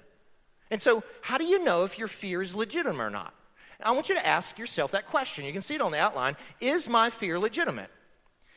And 0.70 0.80
so, 0.80 1.02
how 1.22 1.38
do 1.38 1.44
you 1.44 1.64
know 1.64 1.82
if 1.82 1.98
your 1.98 2.08
fear 2.08 2.40
is 2.40 2.54
legitimate 2.54 3.02
or 3.02 3.10
not? 3.10 3.34
I 3.82 3.92
want 3.92 4.08
you 4.08 4.14
to 4.14 4.26
ask 4.26 4.58
yourself 4.58 4.92
that 4.92 5.06
question. 5.06 5.44
You 5.44 5.52
can 5.52 5.62
see 5.62 5.76
it 5.76 5.80
on 5.80 5.92
the 5.92 5.98
outline. 5.98 6.36
Is 6.60 6.88
my 6.88 7.10
fear 7.10 7.38
legitimate? 7.38 7.90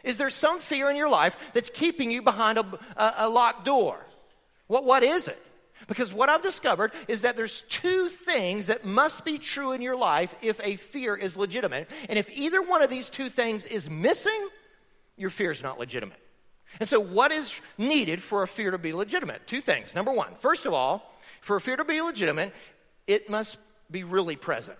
Is 0.04 0.18
there 0.18 0.30
some 0.30 0.60
fear 0.60 0.90
in 0.90 0.96
your 0.96 1.10
life 1.10 1.36
that's 1.54 1.70
keeping 1.70 2.12
you 2.12 2.22
behind 2.22 2.58
a, 2.58 2.66
a, 2.96 3.14
a 3.20 3.30
locked 3.30 3.66
door? 3.66 3.98
What, 4.68 4.84
what 4.84 5.04
is 5.04 5.28
it? 5.28 5.42
Because 5.88 6.14
what 6.14 6.30
I've 6.30 6.44
discovered 6.44 6.92
is 7.08 7.24
that 7.24 7.36
there's 7.36 7.62
two 7.70 8.08
things 8.08 8.68
that 8.68 8.86
must 8.86 9.26
be 9.26 9.38
true 9.38 9.72
in 9.72 9.82
your 9.82 9.96
life 9.96 10.36
if 10.42 10.60
a 10.64 10.76
fear 10.76 11.16
is 11.16 11.36
legitimate. 11.36 11.90
And 12.08 12.18
if 12.20 12.30
either 12.38 12.62
one 12.62 12.82
of 12.82 12.90
these 12.90 13.10
two 13.10 13.30
things 13.30 13.66
is 13.66 13.90
missing, 13.90 14.48
your 15.18 15.30
fear 15.30 15.52
is 15.52 15.64
not 15.64 15.80
legitimate. 15.80 16.20
And 16.80 16.88
so, 16.88 17.00
what 17.00 17.32
is 17.32 17.60
needed 17.78 18.24
for 18.24 18.44
a 18.44 18.48
fear 18.48 18.72
to 18.72 18.78
be 18.78 18.94
legitimate? 18.94 19.46
Two 19.46 19.60
things. 19.60 19.94
Number 19.94 20.12
one, 20.12 20.36
first 20.40 20.66
of 20.66 20.74
all, 20.74 21.14
for 21.42 21.58
a 21.58 21.62
fear 21.62 21.76
to 21.76 21.84
be 21.84 22.02
legitimate, 22.02 22.54
it 23.08 23.30
must 23.30 23.58
be 23.90 24.04
really 24.04 24.36
present. 24.36 24.78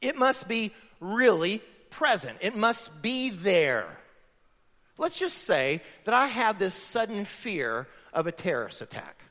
It 0.00 0.16
must 0.16 0.48
be 0.48 0.72
really 1.00 1.60
present. 1.90 2.38
It 2.40 2.56
must 2.56 3.02
be 3.02 3.30
there. 3.30 3.86
Let's 4.98 5.18
just 5.18 5.38
say 5.38 5.80
that 6.04 6.14
I 6.14 6.26
have 6.26 6.58
this 6.58 6.74
sudden 6.74 7.24
fear 7.24 7.86
of 8.12 8.26
a 8.26 8.32
terrorist 8.32 8.82
attack. 8.82 9.24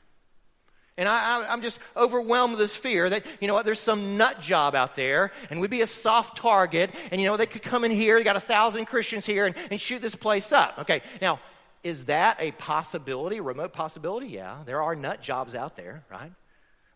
And 0.98 1.08
I, 1.08 1.52
am 1.52 1.62
just 1.62 1.78
overwhelmed 1.96 2.52
with 2.52 2.60
this 2.60 2.76
fear 2.76 3.08
that, 3.08 3.24
you 3.40 3.48
know 3.48 3.54
what, 3.54 3.64
there's 3.64 3.80
some 3.80 4.18
nut 4.18 4.40
job 4.40 4.74
out 4.74 4.94
there 4.94 5.32
and 5.48 5.60
we'd 5.60 5.70
be 5.70 5.80
a 5.80 5.86
soft 5.86 6.36
target 6.36 6.90
and, 7.10 7.20
you 7.20 7.26
know, 7.26 7.36
they 7.38 7.46
could 7.46 7.62
come 7.62 7.84
in 7.84 7.90
here, 7.90 8.18
they 8.18 8.24
got 8.24 8.36
a 8.36 8.40
thousand 8.40 8.84
Christians 8.84 9.24
here 9.24 9.46
and, 9.46 9.54
and 9.70 9.80
shoot 9.80 10.02
this 10.02 10.14
place 10.14 10.52
up. 10.52 10.80
Okay, 10.80 11.00
now, 11.22 11.40
is 11.82 12.04
that 12.04 12.36
a 12.40 12.52
possibility, 12.52 13.40
remote 13.40 13.72
possibility? 13.72 14.28
Yeah, 14.28 14.58
there 14.66 14.82
are 14.82 14.94
nut 14.94 15.22
jobs 15.22 15.54
out 15.54 15.76
there, 15.76 16.04
right? 16.10 16.30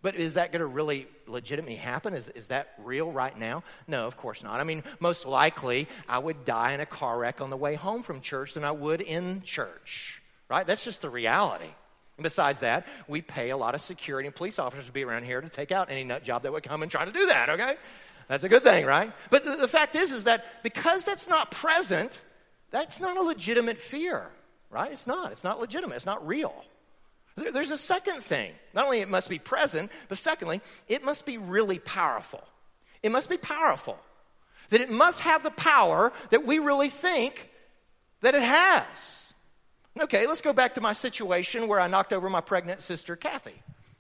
But 0.06 0.14
is 0.14 0.34
that 0.34 0.52
going 0.52 0.60
to 0.60 0.66
really 0.66 1.08
legitimately 1.26 1.75
happen? 1.75 2.14
Is, 2.14 2.28
is 2.28 2.46
that 2.46 2.75
real 2.78 3.10
right 3.10 3.36
now? 3.36 3.64
No, 3.88 4.06
of 4.06 4.16
course 4.16 4.44
not. 4.44 4.60
I 4.60 4.62
mean, 4.62 4.84
most 5.00 5.26
likely 5.26 5.88
I 6.08 6.20
would 6.20 6.44
die 6.44 6.75
in 6.75 6.80
a 6.80 6.86
car 6.86 7.18
wreck 7.18 7.40
on 7.40 7.50
the 7.50 7.56
way 7.56 7.75
home 7.75 8.04
from 8.04 8.20
church 8.20 8.54
than 8.54 8.64
I 8.64 8.70
would 8.70 9.00
in 9.00 9.42
church, 9.42 10.22
right? 10.48 10.64
That's 10.64 10.84
just 10.84 11.02
the 11.02 11.10
reality. 11.10 11.64
And 12.18 12.22
besides 12.22 12.60
that, 12.60 12.86
we 13.08 13.20
pay 13.20 13.50
a 13.50 13.56
lot 13.56 13.75
of 13.75 13.80
security 13.80 14.28
and 14.28 14.36
police 14.36 14.60
officers 14.60 14.86
to 14.86 14.92
be 14.92 15.02
around 15.02 15.25
here 15.25 15.40
to 15.40 15.48
take 15.48 15.72
out 15.72 15.90
any 15.90 16.04
nut 16.04 16.22
job 16.22 16.44
that 16.44 16.52
would 16.52 16.62
come 16.62 16.84
and 16.84 16.90
try 16.92 17.04
to 17.04 17.10
do 17.10 17.26
that, 17.26 17.50
okay? 17.50 17.75
That's 18.28 18.44
a 18.44 18.48
good 18.48 18.62
thing, 18.62 18.86
right? 18.86 19.12
But 19.30 19.44
the, 19.44 19.56
the 19.56 19.66
fact 19.66 19.96
is, 19.96 20.12
is 20.12 20.22
that 20.22 20.62
because 20.62 21.02
that's 21.02 21.26
not 21.26 21.50
present, 21.50 22.20
that's 22.70 23.00
not 23.00 23.16
a 23.16 23.22
legitimate 23.22 23.80
fear, 23.80 24.28
right? 24.70 24.92
It's 24.92 25.08
not. 25.08 25.32
It's 25.32 25.42
not 25.42 25.58
legitimate. 25.58 25.96
It's 25.96 26.06
not 26.06 26.25
real. 26.25 26.54
There's 27.37 27.71
a 27.71 27.78
second 27.78 28.23
thing. 28.23 28.52
Not 28.75 28.87
only 28.87 29.00
it 29.00 29.09
must 29.09 29.28
be 29.28 29.38
present, 29.38 29.90
but 30.09 30.19
secondly, 30.19 30.62
it 30.88 31.05
must 31.05 31.26
be 31.26 31.37
really 31.37 31.78
powerful. 31.78 32.43
It 33.02 33.12
must 33.12 33.28
be 33.28 33.37
powerful. 33.37 33.99
That 34.71 34.81
it 34.81 34.90
must 34.90 35.21
have 35.21 35.43
the 35.43 35.50
power 35.50 36.12
that 36.31 36.47
we 36.47 36.59
really 36.59 36.88
think 36.88 37.50
that 38.23 38.35
it 38.35 38.43
has. 38.43 39.33
Okay, 40.00 40.26
let's 40.26 40.40
go 40.40 40.52
back 40.52 40.75
to 40.75 40.81
my 40.81 40.93
situation 40.93 41.69
where 41.69 41.81
I 41.81 41.87
knocked 41.87 42.12
over 42.12 42.28
my 42.28 42.40
pregnant 42.40 42.81
sister, 42.81 43.16
Kathy, 43.16 43.55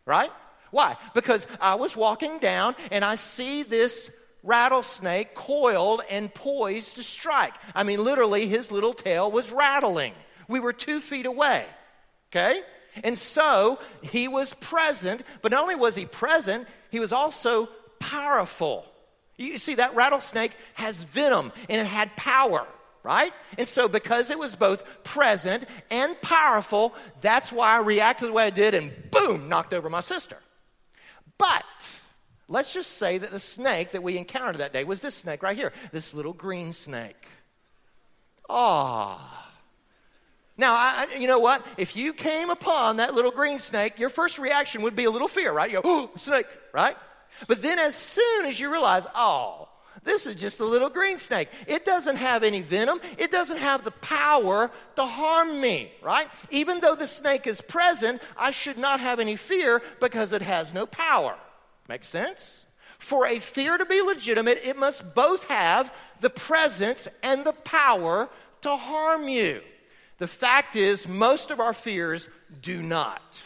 right? 0.04 0.30
Why? 0.70 0.96
Because 1.14 1.46
I 1.60 1.76
was 1.76 1.96
walking 1.96 2.38
down 2.38 2.74
and 2.90 3.04
I 3.04 3.14
see 3.14 3.62
this 3.62 4.10
rattlesnake 4.42 5.34
coiled 5.34 6.02
and 6.10 6.32
poised 6.32 6.96
to 6.96 7.02
strike. 7.02 7.54
I 7.74 7.82
mean, 7.82 8.02
literally, 8.02 8.46
his 8.46 8.70
little 8.70 8.92
tail 8.92 9.30
was 9.30 9.50
rattling. 9.50 10.14
We 10.48 10.60
were 10.60 10.72
two 10.72 11.00
feet 11.00 11.26
away, 11.26 11.64
okay? 12.30 12.60
And 13.04 13.18
so 13.18 13.78
he 14.02 14.28
was 14.28 14.54
present, 14.54 15.22
but 15.42 15.52
not 15.52 15.62
only 15.62 15.74
was 15.74 15.94
he 15.94 16.06
present, 16.06 16.66
he 16.90 17.00
was 17.00 17.12
also 17.12 17.68
powerful. 17.98 18.84
You 19.36 19.58
see, 19.58 19.74
that 19.74 19.94
rattlesnake 19.94 20.52
has 20.74 21.02
venom 21.02 21.52
and 21.68 21.80
it 21.80 21.86
had 21.86 22.16
power, 22.16 22.66
right? 23.02 23.32
And 23.58 23.68
so, 23.68 23.86
because 23.88 24.30
it 24.30 24.38
was 24.38 24.56
both 24.56 25.04
present 25.04 25.64
and 25.90 26.20
powerful, 26.22 26.94
that's 27.20 27.52
why 27.52 27.76
I 27.76 27.80
reacted 27.80 28.28
the 28.28 28.32
way 28.32 28.44
I 28.44 28.50
did 28.50 28.74
and 28.74 28.92
boom, 29.10 29.48
knocked 29.48 29.74
over 29.74 29.90
my 29.90 30.00
sister. 30.00 30.38
But 31.38 31.64
let's 32.48 32.72
just 32.72 32.92
say 32.92 33.18
that 33.18 33.30
the 33.30 33.40
snake 33.40 33.92
that 33.92 34.02
we 34.02 34.16
encountered 34.16 34.58
that 34.58 34.72
day 34.72 34.84
was 34.84 35.00
this 35.00 35.14
snake 35.14 35.42
right 35.42 35.56
here, 35.56 35.72
this 35.92 36.14
little 36.14 36.32
green 36.32 36.72
snake. 36.72 37.26
Ah. 38.48 39.45
Now, 40.58 40.74
I, 40.74 41.06
you 41.18 41.26
know 41.26 41.38
what? 41.38 41.66
If 41.76 41.96
you 41.96 42.12
came 42.12 42.48
upon 42.48 42.96
that 42.96 43.14
little 43.14 43.30
green 43.30 43.58
snake, 43.58 43.98
your 43.98 44.08
first 44.08 44.38
reaction 44.38 44.82
would 44.82 44.96
be 44.96 45.04
a 45.04 45.10
little 45.10 45.28
fear, 45.28 45.52
right? 45.52 45.70
You 45.70 45.82
go, 45.82 45.82
oh, 45.84 46.10
snake, 46.16 46.46
right? 46.72 46.96
But 47.46 47.60
then 47.60 47.78
as 47.78 47.94
soon 47.94 48.46
as 48.46 48.58
you 48.58 48.70
realize, 48.70 49.06
oh, 49.14 49.68
this 50.02 50.24
is 50.26 50.34
just 50.34 50.60
a 50.60 50.64
little 50.64 50.88
green 50.88 51.18
snake. 51.18 51.48
It 51.66 51.84
doesn't 51.84 52.16
have 52.16 52.42
any 52.42 52.60
venom. 52.60 53.00
It 53.18 53.30
doesn't 53.30 53.58
have 53.58 53.84
the 53.84 53.90
power 53.90 54.70
to 54.94 55.04
harm 55.04 55.60
me, 55.60 55.90
right? 56.02 56.28
Even 56.50 56.80
though 56.80 56.94
the 56.94 57.06
snake 57.06 57.46
is 57.46 57.60
present, 57.60 58.22
I 58.36 58.50
should 58.50 58.78
not 58.78 59.00
have 59.00 59.20
any 59.20 59.36
fear 59.36 59.82
because 60.00 60.32
it 60.32 60.42
has 60.42 60.72
no 60.72 60.86
power. 60.86 61.36
Makes 61.88 62.08
sense? 62.08 62.66
For 62.98 63.26
a 63.26 63.40
fear 63.40 63.76
to 63.76 63.84
be 63.84 64.00
legitimate, 64.00 64.60
it 64.64 64.78
must 64.78 65.14
both 65.14 65.44
have 65.44 65.92
the 66.20 66.30
presence 66.30 67.08
and 67.22 67.44
the 67.44 67.52
power 67.52 68.28
to 68.62 68.76
harm 68.76 69.28
you. 69.28 69.60
The 70.18 70.28
fact 70.28 70.76
is, 70.76 71.06
most 71.06 71.50
of 71.50 71.60
our 71.60 71.72
fears 71.72 72.28
do 72.62 72.82
not. 72.82 73.40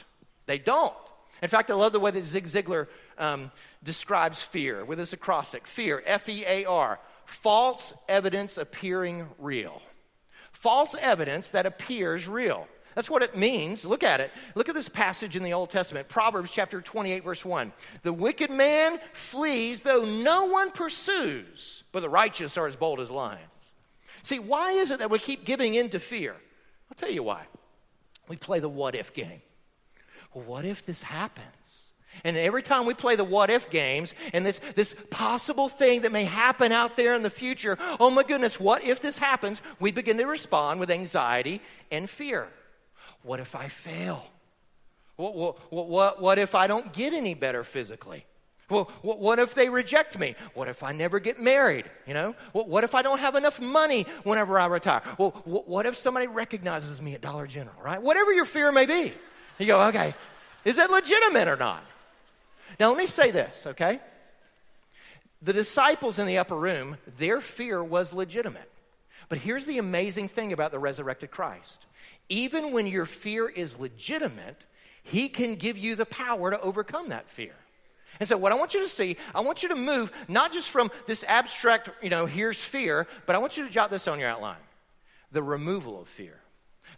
They 0.47 0.59
don't. 0.59 0.95
In 1.43 1.49
fact, 1.49 1.71
I 1.71 1.75
love 1.75 1.93
the 1.93 2.01
way 2.01 2.11
that 2.11 2.25
Zig 2.25 2.45
Ziglar 2.45 2.87
um, 3.19 3.51
describes 3.83 4.43
fear 4.43 4.85
with 4.85 4.99
this 4.99 5.13
acrostic 5.13 5.67
fear, 5.67 6.03
F 6.07 6.29
E 6.29 6.45
A 6.47 6.65
R, 6.67 7.01
false 7.25 7.95
evidence 8.09 8.59
appearing 8.59 9.27
real. 9.39 9.81
False 10.53 10.95
evidence 11.01 11.53
that 11.53 11.67
appears 11.67 12.29
real. 12.29 12.69
That's 12.95 13.09
what 13.09 13.23
it 13.23 13.37
means. 13.37 13.85
Look 13.85 14.03
at 14.03 14.21
it. 14.21 14.31
Look 14.55 14.69
at 14.69 14.75
this 14.75 14.89
passage 14.89 15.37
in 15.37 15.43
the 15.43 15.53
Old 15.53 15.71
Testament, 15.71 16.09
Proverbs 16.09 16.51
chapter 16.51 16.81
28, 16.81 17.25
verse 17.25 17.45
1. 17.45 17.73
The 18.03 18.13
wicked 18.13 18.51
man 18.51 18.99
flees, 19.13 19.83
though 19.83 20.05
no 20.05 20.47
one 20.47 20.71
pursues, 20.71 21.85
but 21.93 22.01
the 22.01 22.09
righteous 22.09 22.59
are 22.59 22.67
as 22.67 22.77
bold 22.77 23.01
as 23.01 23.11
lions. 23.11 23.41
See, 24.23 24.39
why 24.39 24.73
is 24.73 24.91
it 24.91 24.99
that 24.99 25.11
we 25.11 25.19
keep 25.19 25.45
giving 25.45 25.75
in 25.75 25.89
to 25.91 25.99
fear? 25.99 26.37
I'll 26.91 26.97
tell 26.97 27.11
you 27.11 27.23
why. 27.23 27.47
We 28.29 28.37
play 28.37 28.61
the 28.61 28.69
what 28.69 28.95
if 28.95 29.13
game. 29.15 29.43
Well, 30.35 30.45
what 30.45 30.65
if 30.65 30.85
this 30.85 31.03
happens? 31.03 31.47
And 32.25 32.37
every 32.37 32.63
time 32.63 32.87
we 32.87 32.95
play 32.95 33.17
the 33.17 33.25
what 33.25 33.51
if 33.51 33.71
games 33.71 34.15
and 34.33 34.45
this, 34.45 34.61
this 34.75 34.95
possible 35.11 35.69
thing 35.69 36.03
that 36.03 36.13
may 36.13 36.25
happen 36.25 36.73
out 36.73 36.97
there 36.97 37.15
in 37.15 37.23
the 37.23 37.31
future, 37.31 37.79
oh 37.99 38.11
my 38.11 38.23
goodness, 38.23 38.59
what 38.59 38.83
if 38.83 39.01
this 39.01 39.19
happens? 39.19 39.63
We 39.79 39.93
begin 39.93 40.19
to 40.19 40.27
respond 40.27 40.81
with 40.81 40.91
anxiety 40.91 41.61
and 41.91 42.11
fear. 42.11 42.49
What 43.23 43.41
if 43.41 43.55
I 43.55 43.69
fail? 43.69 44.27
What, 45.17 45.35
what, 45.35 45.73
what, 45.73 46.21
what 46.21 46.39
if 46.39 46.55
I 46.55 46.67
don't 46.67 46.93
get 46.93 47.13
any 47.13 47.35
better 47.35 47.63
physically? 47.63 48.25
Well, 48.71 48.91
what 49.03 49.39
if 49.39 49.55
they 49.55 49.69
reject 49.69 50.19
me? 50.19 50.37
What 50.55 50.69
if 50.69 50.83
I 50.83 50.93
never 50.93 51.19
get 51.19 51.41
married? 51.41 51.85
You 52.07 52.15
know, 52.15 52.35
what 52.53 52.85
if 52.85 52.95
I 52.95 53.03
don't 53.03 53.19
have 53.19 53.35
enough 53.35 53.61
money 53.61 54.07
whenever 54.23 54.59
I 54.59 54.67
retire? 54.67 55.03
Well, 55.19 55.31
what 55.45 55.87
if 55.87 55.97
somebody 55.97 56.27
recognizes 56.27 57.03
me 57.03 57.15
at 57.15 57.21
Dollar 57.21 57.47
General, 57.47 57.77
right? 57.83 58.01
Whatever 58.01 58.33
your 58.33 58.45
fear 58.45 58.73
may 58.73 58.87
be. 58.87 59.13
You 59.59 59.67
go, 59.67 59.83
okay, 59.89 60.15
is 60.65 60.77
that 60.77 60.91
legitimate 60.91 61.49
or 61.49 61.57
not? 61.57 61.85
Now, 62.79 62.89
let 62.89 62.99
me 62.99 63.07
say 63.07 63.31
this, 63.31 63.67
okay? 63.67 64.01
The 65.43 65.53
disciples 65.53 66.19
in 66.19 66.27
the 66.27 66.39
upper 66.39 66.57
room, 66.57 66.97
their 67.19 67.41
fear 67.41 67.83
was 67.83 68.13
legitimate. 68.13 68.71
But 69.29 69.39
here's 69.39 69.67
the 69.67 69.79
amazing 69.79 70.29
thing 70.29 70.53
about 70.53 70.71
the 70.71 70.79
resurrected 70.79 71.31
Christ 71.31 71.87
even 72.31 72.73
when 72.73 72.87
your 72.87 73.07
fear 73.07 73.49
is 73.49 73.79
legitimate, 73.79 74.65
he 75.03 75.29
can 75.29 75.57
give 75.57 75.77
you 75.77 75.97
the 75.97 76.07
power 76.07 76.51
to 76.51 76.61
overcome 76.61 77.09
that 77.09 77.29
fear. 77.29 77.55
And 78.19 78.29
so, 78.29 78.37
what 78.37 78.53
I 78.53 78.57
want 78.57 78.75
you 78.75 78.81
to 78.81 78.89
see, 78.89 79.17
I 79.35 79.41
want 79.41 79.63
you 79.63 79.69
to 79.69 79.77
move 79.77 80.11
not 80.29 80.53
just 80.53 80.71
from 80.71 80.91
this 81.07 81.25
abstract, 81.29 81.91
you 82.03 82.11
know, 82.11 82.27
here's 82.27 82.59
fear, 82.59 83.07
but 83.27 83.37
I 83.37 83.39
want 83.39 83.57
you 83.57 83.65
to 83.65 83.71
jot 83.71 83.91
this 83.91 84.09
on 84.09 84.19
your 84.19 84.29
outline 84.29 84.57
the 85.33 85.43
removal 85.43 86.01
of 86.01 86.09
fear. 86.09 86.41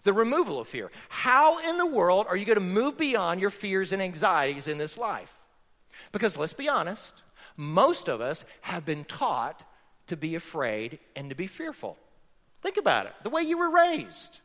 The 0.05 0.13
removal 0.13 0.59
of 0.59 0.69
fear. 0.69 0.91
How 1.11 1.59
in 1.59 1.77
the 1.77 1.87
world 1.87 2.27
are 2.29 2.37
you 2.37 2.47
going 2.47 2.59
to 2.59 2.65
move 2.65 2.97
beyond 2.97 3.41
your 3.41 3.51
fears 3.51 3.93
and 3.93 4.01
anxieties 4.01 4.67
in 4.67 4.79
this 4.79 4.97
life? 4.97 5.39
Because 6.13 6.37
let's 6.37 6.55
be 6.55 6.69
honest, 6.69 7.23
most 7.57 8.09
of 8.09 8.21
us 8.21 8.45
have 8.63 8.87
been 8.87 9.05
taught 9.05 9.65
to 10.07 10.17
be 10.17 10.35
afraid 10.35 10.99
and 11.15 11.29
to 11.29 11.37
be 11.37 11.47
fearful. 11.47 11.97
Think 12.63 12.77
about 12.77 13.07
it 13.07 13.13
the 13.23 13.31
way 13.31 13.43
you 13.43 13.59
were 13.59 13.71
raised. 13.71 14.41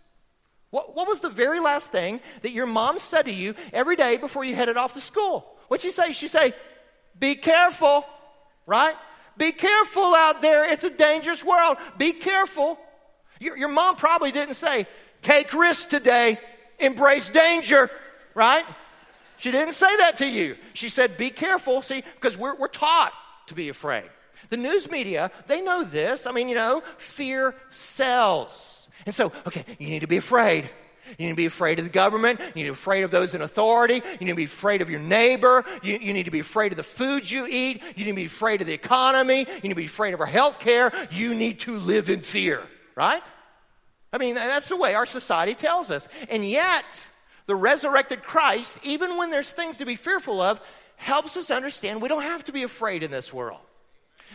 What, 0.70 0.96
what 0.96 1.08
was 1.08 1.22
the 1.22 1.30
very 1.30 1.60
last 1.60 1.92
thing 1.92 2.20
that 2.42 2.52
your 2.52 2.66
mom 2.66 3.00
said 3.00 3.24
to 3.24 3.32
you 3.32 3.56
every 3.72 3.96
day 3.96 4.18
before 4.18 4.44
you 4.44 4.54
headed 4.54 4.76
off 4.76 4.94
to 4.94 5.00
school? 5.00 5.57
What'd 5.68 5.84
she 5.84 5.92
say? 5.92 6.14
She 6.14 6.28
say, 6.28 6.54
be 7.20 7.36
careful, 7.36 8.06
right? 8.66 8.96
Be 9.38 9.52
careful 9.52 10.16
out 10.16 10.42
there. 10.42 10.72
It's 10.72 10.84
a 10.84 10.90
dangerous 10.90 11.44
world. 11.44 11.78
Be 11.98 12.14
careful. 12.14 12.80
Your, 13.40 13.58
your 13.58 13.70
mom 13.70 13.96
probably 13.96 14.32
didn't 14.32 14.56
say, 14.56 14.88
take 15.22 15.54
risks 15.54 15.86
today, 15.86 16.40
embrace 16.80 17.30
danger, 17.30 17.90
right? 18.34 18.66
She 19.38 19.52
didn't 19.52 19.74
say 19.74 19.96
that 19.98 20.18
to 20.18 20.28
you. 20.28 20.56
She 20.74 20.90
said, 20.90 21.18
be 21.18 21.30
careful, 21.30 21.82
see, 21.82 22.04
because 22.16 22.38
we're, 22.38 22.56
we're 22.56 22.68
taught 22.68 23.14
to 23.48 23.54
be 23.54 23.70
afraid. 23.70 24.10
The 24.50 24.58
news 24.58 24.90
media, 24.90 25.32
they 25.48 25.62
know 25.62 25.84
this. 25.84 26.26
I 26.26 26.32
mean, 26.32 26.48
you 26.50 26.56
know, 26.56 26.82
fear 26.98 27.54
sells. 27.70 28.88
And 29.06 29.14
so, 29.14 29.32
okay, 29.46 29.66
you 29.78 29.90
need 29.90 30.02
to 30.02 30.08
be 30.08 30.18
afraid. 30.18 30.70
You 31.18 31.26
need 31.26 31.32
to 31.32 31.36
be 31.36 31.46
afraid 31.46 31.80
of 31.80 31.86
the 31.86 31.92
government. 31.92 32.40
You 32.40 32.46
need 32.46 32.64
to 32.64 32.72
be 32.72 32.80
afraid 32.80 33.04
of 33.04 33.12
those 33.12 33.36
in 33.36 33.42
authority. 33.42 33.96
You 33.96 34.26
need 34.26 34.28
to 34.28 34.36
be 34.36 34.44
afraid 34.46 34.82
of 34.82 34.90
your 34.90 35.00
neighbor. 35.00 35.66
You, 35.84 35.98
you, 35.98 36.14
need 36.14 36.24
to 36.24 36.32
be 36.32 36.40
afraid 36.40 36.72
of 36.72 36.78
the 36.78 36.84
food 36.84 37.30
you 37.30 37.48
eat. 37.48 37.82
You 37.96 38.06
need 38.06 38.12
to 38.12 38.16
be 38.16 38.26
afraid 38.26 38.62
of 38.62 38.68
the 38.68 38.74
economy. 38.74 39.40
You 39.40 39.62
need 39.62 39.70
to 39.70 39.76
be 39.76 39.86
afraid 39.86 40.14
of 40.14 40.20
our 40.20 40.26
health 40.26 40.60
care. 40.60 40.92
You 41.12 41.34
need 41.34 41.60
to 41.62 41.78
live 41.78 42.10
in 42.10 42.22
fear, 42.22 42.64
right? 42.96 43.24
I 44.12 44.18
mean, 44.18 44.36
that's 44.36 44.70
the 44.70 44.78
way 44.78 44.96
our 44.96 45.06
society 45.06 45.54
tells 45.54 45.92
us. 45.92 46.08
And 46.30 46.48
yet, 46.48 46.86
the 47.46 47.56
resurrected 47.56 48.24
Christ, 48.24 48.78
even 48.84 49.18
when 49.18 49.30
there's 49.30 49.52
things 49.52 49.78
to 49.78 49.86
be 49.86 49.96
fearful 49.96 50.42
of, 50.42 50.62
helps 50.96 51.38
us 51.38 51.52
understand 51.52 52.02
we 52.02 52.10
don't 52.10 52.24
have 52.24 52.44
to 52.46 52.52
be 52.52 52.64
afraid 52.64 53.04
in 53.04 53.12
this 53.12 53.32
world. 53.34 53.60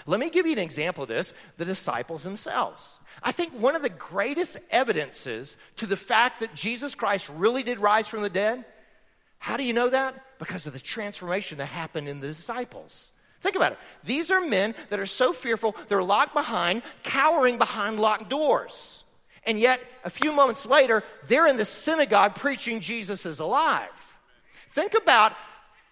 Let 0.06 0.20
me 0.20 0.30
give 0.30 0.46
you 0.46 0.52
an 0.52 0.58
example 0.58 1.04
of 1.04 1.08
this 1.08 1.32
the 1.56 1.64
disciples 1.64 2.22
themselves. 2.22 2.98
I 3.22 3.32
think 3.32 3.52
one 3.52 3.76
of 3.76 3.82
the 3.82 3.88
greatest 3.88 4.58
evidences 4.70 5.56
to 5.76 5.86
the 5.86 5.96
fact 5.96 6.40
that 6.40 6.54
Jesus 6.54 6.94
Christ 6.94 7.28
really 7.28 7.62
did 7.62 7.78
rise 7.78 8.08
from 8.08 8.22
the 8.22 8.30
dead, 8.30 8.64
how 9.38 9.56
do 9.56 9.64
you 9.64 9.72
know 9.72 9.88
that? 9.88 10.14
Because 10.38 10.66
of 10.66 10.72
the 10.72 10.80
transformation 10.80 11.58
that 11.58 11.66
happened 11.66 12.08
in 12.08 12.20
the 12.20 12.28
disciples. 12.28 13.10
Think 13.40 13.56
about 13.56 13.72
it. 13.72 13.78
These 14.04 14.30
are 14.30 14.40
men 14.40 14.74
that 14.88 15.00
are 15.00 15.06
so 15.06 15.32
fearful, 15.32 15.74
they're 15.88 16.02
locked 16.02 16.32
behind, 16.32 16.82
cowering 17.02 17.58
behind 17.58 17.98
locked 17.98 18.30
doors. 18.30 19.02
And 19.44 19.58
yet, 19.58 19.80
a 20.04 20.10
few 20.10 20.32
moments 20.32 20.64
later, 20.64 21.02
they're 21.26 21.48
in 21.48 21.56
the 21.56 21.66
synagogue 21.66 22.36
preaching 22.36 22.78
Jesus 22.78 23.26
is 23.26 23.40
alive. 23.40 24.18
Think 24.70 24.94
about 24.94 25.32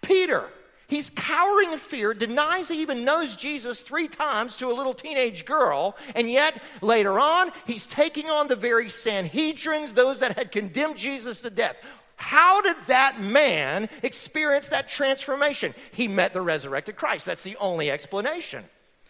Peter. 0.01 0.47
He's 0.91 1.09
cowering 1.09 1.71
in 1.71 1.79
fear, 1.79 2.13
denies 2.13 2.67
he 2.67 2.81
even 2.81 3.05
knows 3.05 3.37
Jesus 3.37 3.79
three 3.79 4.09
times 4.09 4.57
to 4.57 4.69
a 4.69 4.75
little 4.75 4.93
teenage 4.93 5.45
girl, 5.45 5.95
and 6.17 6.29
yet 6.29 6.61
later 6.81 7.17
on, 7.17 7.53
he's 7.65 7.87
taking 7.87 8.29
on 8.29 8.49
the 8.49 8.57
very 8.57 8.87
Sanhedrins, 8.87 9.93
those 9.93 10.19
that 10.19 10.37
had 10.37 10.51
condemned 10.51 10.97
Jesus 10.97 11.43
to 11.43 11.49
death. 11.49 11.77
How 12.17 12.59
did 12.59 12.75
that 12.87 13.21
man 13.21 13.87
experience 14.03 14.67
that 14.67 14.89
transformation? 14.89 15.73
He 15.93 16.09
met 16.09 16.33
the 16.33 16.41
resurrected 16.41 16.97
Christ. 16.97 17.25
That's 17.25 17.43
the 17.43 17.55
only 17.61 17.89
explanation. 17.89 18.65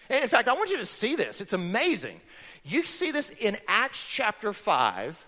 And 0.07 0.21
in 0.21 0.29
fact, 0.29 0.50
I 0.50 0.53
want 0.53 0.69
you 0.69 0.77
to 0.77 0.85
see 0.85 1.15
this. 1.15 1.41
It's 1.41 1.53
amazing. 1.53 2.21
You 2.63 2.85
see 2.85 3.11
this 3.11 3.31
in 3.31 3.57
Acts 3.67 4.05
chapter 4.07 4.53
5. 4.53 5.25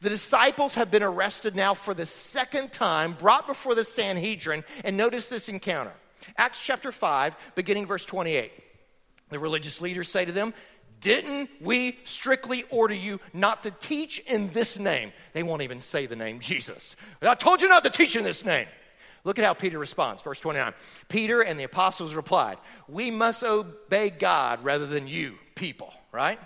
The 0.00 0.08
disciples 0.08 0.74
have 0.74 0.90
been 0.90 1.02
arrested 1.02 1.54
now 1.54 1.74
for 1.74 1.94
the 1.94 2.06
second 2.06 2.72
time, 2.72 3.12
brought 3.12 3.46
before 3.46 3.74
the 3.74 3.84
Sanhedrin, 3.84 4.64
and 4.84 4.96
notice 4.96 5.28
this 5.28 5.48
encounter. 5.48 5.92
Acts 6.36 6.62
chapter 6.62 6.92
5, 6.92 7.36
beginning 7.54 7.86
verse 7.86 8.04
28. 8.04 8.52
The 9.30 9.38
religious 9.38 9.80
leaders 9.80 10.08
say 10.08 10.24
to 10.24 10.32
them, 10.32 10.54
didn't 11.02 11.50
we 11.60 11.98
strictly 12.04 12.64
order 12.70 12.94
you 12.94 13.20
not 13.32 13.64
to 13.64 13.72
teach 13.72 14.20
in 14.20 14.48
this 14.52 14.78
name? 14.78 15.12
They 15.32 15.42
won't 15.42 15.62
even 15.62 15.80
say 15.80 16.06
the 16.06 16.16
name 16.16 16.38
Jesus. 16.38 16.94
I 17.20 17.34
told 17.34 17.60
you 17.60 17.68
not 17.68 17.82
to 17.84 17.90
teach 17.90 18.14
in 18.14 18.22
this 18.22 18.44
name. 18.44 18.68
Look 19.24 19.38
at 19.38 19.44
how 19.44 19.54
Peter 19.54 19.78
responds, 19.78 20.22
verse 20.22 20.40
29. 20.40 20.72
Peter 21.08 21.42
and 21.42 21.58
the 21.58 21.64
apostles 21.64 22.14
replied, 22.14 22.58
We 22.88 23.10
must 23.10 23.42
obey 23.42 24.10
God 24.10 24.64
rather 24.64 24.86
than 24.86 25.06
you, 25.06 25.34
people, 25.54 25.92
right? 26.12 26.38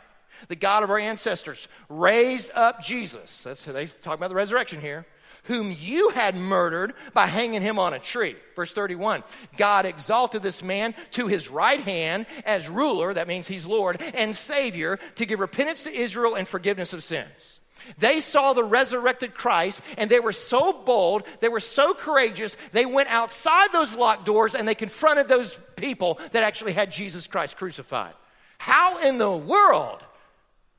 The 0.48 0.56
God 0.56 0.82
of 0.82 0.90
our 0.90 0.98
ancestors 0.98 1.68
raised 1.88 2.50
up 2.54 2.82
Jesus. 2.82 3.42
That's 3.42 3.64
how 3.64 3.72
they 3.72 3.86
talk 3.86 4.14
about 4.14 4.28
the 4.28 4.34
resurrection 4.34 4.80
here 4.80 5.06
whom 5.46 5.74
you 5.78 6.10
had 6.10 6.36
murdered 6.36 6.92
by 7.12 7.26
hanging 7.26 7.62
him 7.62 7.78
on 7.78 7.94
a 7.94 7.98
tree. 7.98 8.36
Verse 8.54 8.72
31 8.72 9.22
God 9.56 9.86
exalted 9.86 10.42
this 10.42 10.62
man 10.62 10.94
to 11.12 11.26
his 11.26 11.48
right 11.48 11.80
hand 11.80 12.26
as 12.44 12.68
ruler, 12.68 13.14
that 13.14 13.28
means 13.28 13.46
he's 13.46 13.66
Lord, 13.66 14.00
and 14.14 14.34
Savior 14.34 14.98
to 15.16 15.26
give 15.26 15.40
repentance 15.40 15.84
to 15.84 15.92
Israel 15.92 16.34
and 16.34 16.46
forgiveness 16.46 16.92
of 16.92 17.02
sins. 17.02 17.60
They 17.98 18.20
saw 18.20 18.52
the 18.52 18.64
resurrected 18.64 19.34
Christ 19.34 19.80
and 19.96 20.10
they 20.10 20.18
were 20.18 20.32
so 20.32 20.72
bold, 20.72 21.24
they 21.40 21.48
were 21.48 21.60
so 21.60 21.94
courageous, 21.94 22.56
they 22.72 22.86
went 22.86 23.12
outside 23.12 23.70
those 23.72 23.94
locked 23.94 24.26
doors 24.26 24.54
and 24.54 24.66
they 24.66 24.74
confronted 24.74 25.28
those 25.28 25.58
people 25.76 26.18
that 26.32 26.42
actually 26.42 26.72
had 26.72 26.90
Jesus 26.90 27.28
Christ 27.28 27.56
crucified. 27.56 28.14
How 28.58 28.98
in 29.00 29.18
the 29.18 29.30
world 29.30 30.02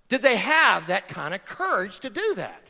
did 0.10 0.22
they 0.22 0.38
have 0.38 0.88
that 0.88 1.08
kind 1.08 1.34
of 1.34 1.46
courage 1.46 2.00
to 2.00 2.10
do 2.10 2.36
that? 2.36 2.64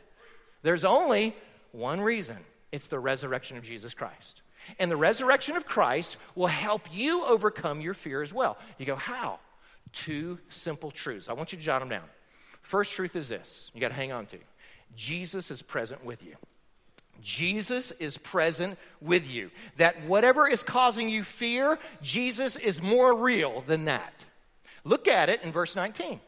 There's 0.62 0.84
only 0.84 1.34
one 1.72 2.00
reason 2.00 2.38
it's 2.72 2.86
the 2.86 2.98
resurrection 2.98 3.56
of 3.56 3.64
Jesus 3.64 3.94
Christ. 3.94 4.42
And 4.78 4.90
the 4.90 4.96
resurrection 4.96 5.56
of 5.56 5.64
Christ 5.64 6.16
will 6.34 6.48
help 6.48 6.82
you 6.92 7.24
overcome 7.24 7.80
your 7.80 7.94
fear 7.94 8.22
as 8.22 8.34
well. 8.34 8.58
You 8.76 8.86
go, 8.86 8.96
how? 8.96 9.38
Two 9.92 10.38
simple 10.48 10.90
truths. 10.90 11.28
I 11.28 11.32
want 11.32 11.52
you 11.52 11.58
to 11.58 11.64
jot 11.64 11.80
them 11.80 11.88
down. 11.88 12.04
First 12.60 12.92
truth 12.92 13.16
is 13.16 13.28
this 13.28 13.70
you 13.72 13.80
got 13.80 13.88
to 13.88 13.94
hang 13.94 14.12
on 14.12 14.26
to 14.26 14.38
Jesus 14.94 15.50
is 15.50 15.62
present 15.62 16.04
with 16.04 16.22
you. 16.22 16.36
Jesus 17.22 17.90
is 17.92 18.18
present 18.18 18.78
with 19.00 19.30
you. 19.30 19.50
That 19.76 20.04
whatever 20.04 20.48
is 20.48 20.62
causing 20.62 21.08
you 21.08 21.22
fear, 21.22 21.78
Jesus 22.02 22.56
is 22.56 22.82
more 22.82 23.16
real 23.16 23.62
than 23.66 23.86
that. 23.86 24.12
Look 24.84 25.08
at 25.08 25.28
it 25.28 25.42
in 25.42 25.50
verse 25.50 25.74
19. 25.74 26.20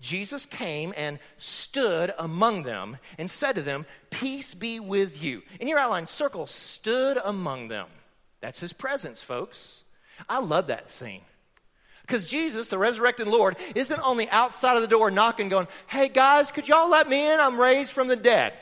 Jesus 0.00 0.46
came 0.46 0.94
and 0.96 1.18
stood 1.38 2.14
among 2.18 2.62
them 2.62 2.98
and 3.18 3.28
said 3.30 3.56
to 3.56 3.62
them, 3.62 3.84
Peace 4.10 4.54
be 4.54 4.78
with 4.78 5.22
you. 5.22 5.42
In 5.60 5.66
your 5.66 5.78
outline, 5.78 6.06
circle, 6.06 6.46
stood 6.46 7.18
among 7.24 7.68
them. 7.68 7.88
That's 8.40 8.60
his 8.60 8.72
presence, 8.72 9.20
folks. 9.20 9.82
I 10.28 10.38
love 10.38 10.68
that 10.68 10.90
scene. 10.90 11.22
Because 12.02 12.26
Jesus, 12.26 12.68
the 12.68 12.78
resurrected 12.78 13.26
Lord, 13.26 13.56
isn't 13.74 14.00
on 14.00 14.16
the 14.16 14.30
outside 14.30 14.76
of 14.76 14.82
the 14.82 14.88
door 14.88 15.10
knocking, 15.10 15.48
going, 15.48 15.68
Hey 15.88 16.08
guys, 16.08 16.50
could 16.52 16.68
y'all 16.68 16.88
let 16.88 17.08
me 17.08 17.30
in? 17.30 17.40
I'm 17.40 17.60
raised 17.60 17.92
from 17.92 18.08
the 18.08 18.16
dead. 18.16 18.54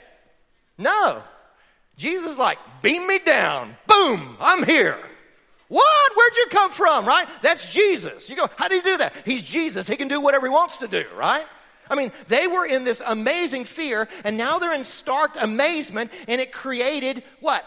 No. 0.78 1.22
Jesus 1.96 2.38
like, 2.38 2.58
Beam 2.82 3.06
me 3.06 3.18
down. 3.18 3.76
Boom, 3.86 4.36
I'm 4.40 4.64
here. 4.64 4.98
What? 5.68 6.16
Where'd 6.16 6.36
you 6.36 6.46
come 6.50 6.70
from, 6.70 7.06
right? 7.06 7.26
That's 7.42 7.72
Jesus. 7.72 8.30
You 8.30 8.36
go, 8.36 8.48
how 8.56 8.68
did 8.68 8.84
he 8.84 8.90
do 8.90 8.98
that? 8.98 9.12
He's 9.24 9.42
Jesus. 9.42 9.88
He 9.88 9.96
can 9.96 10.08
do 10.08 10.20
whatever 10.20 10.46
he 10.46 10.52
wants 10.52 10.78
to 10.78 10.88
do, 10.88 11.04
right? 11.16 11.44
I 11.90 11.94
mean, 11.94 12.12
they 12.28 12.46
were 12.46 12.66
in 12.66 12.84
this 12.84 13.02
amazing 13.04 13.64
fear, 13.64 14.08
and 14.24 14.36
now 14.36 14.58
they're 14.58 14.74
in 14.74 14.84
stark 14.84 15.36
amazement, 15.40 16.10
and 16.28 16.40
it 16.40 16.52
created 16.52 17.22
what? 17.40 17.64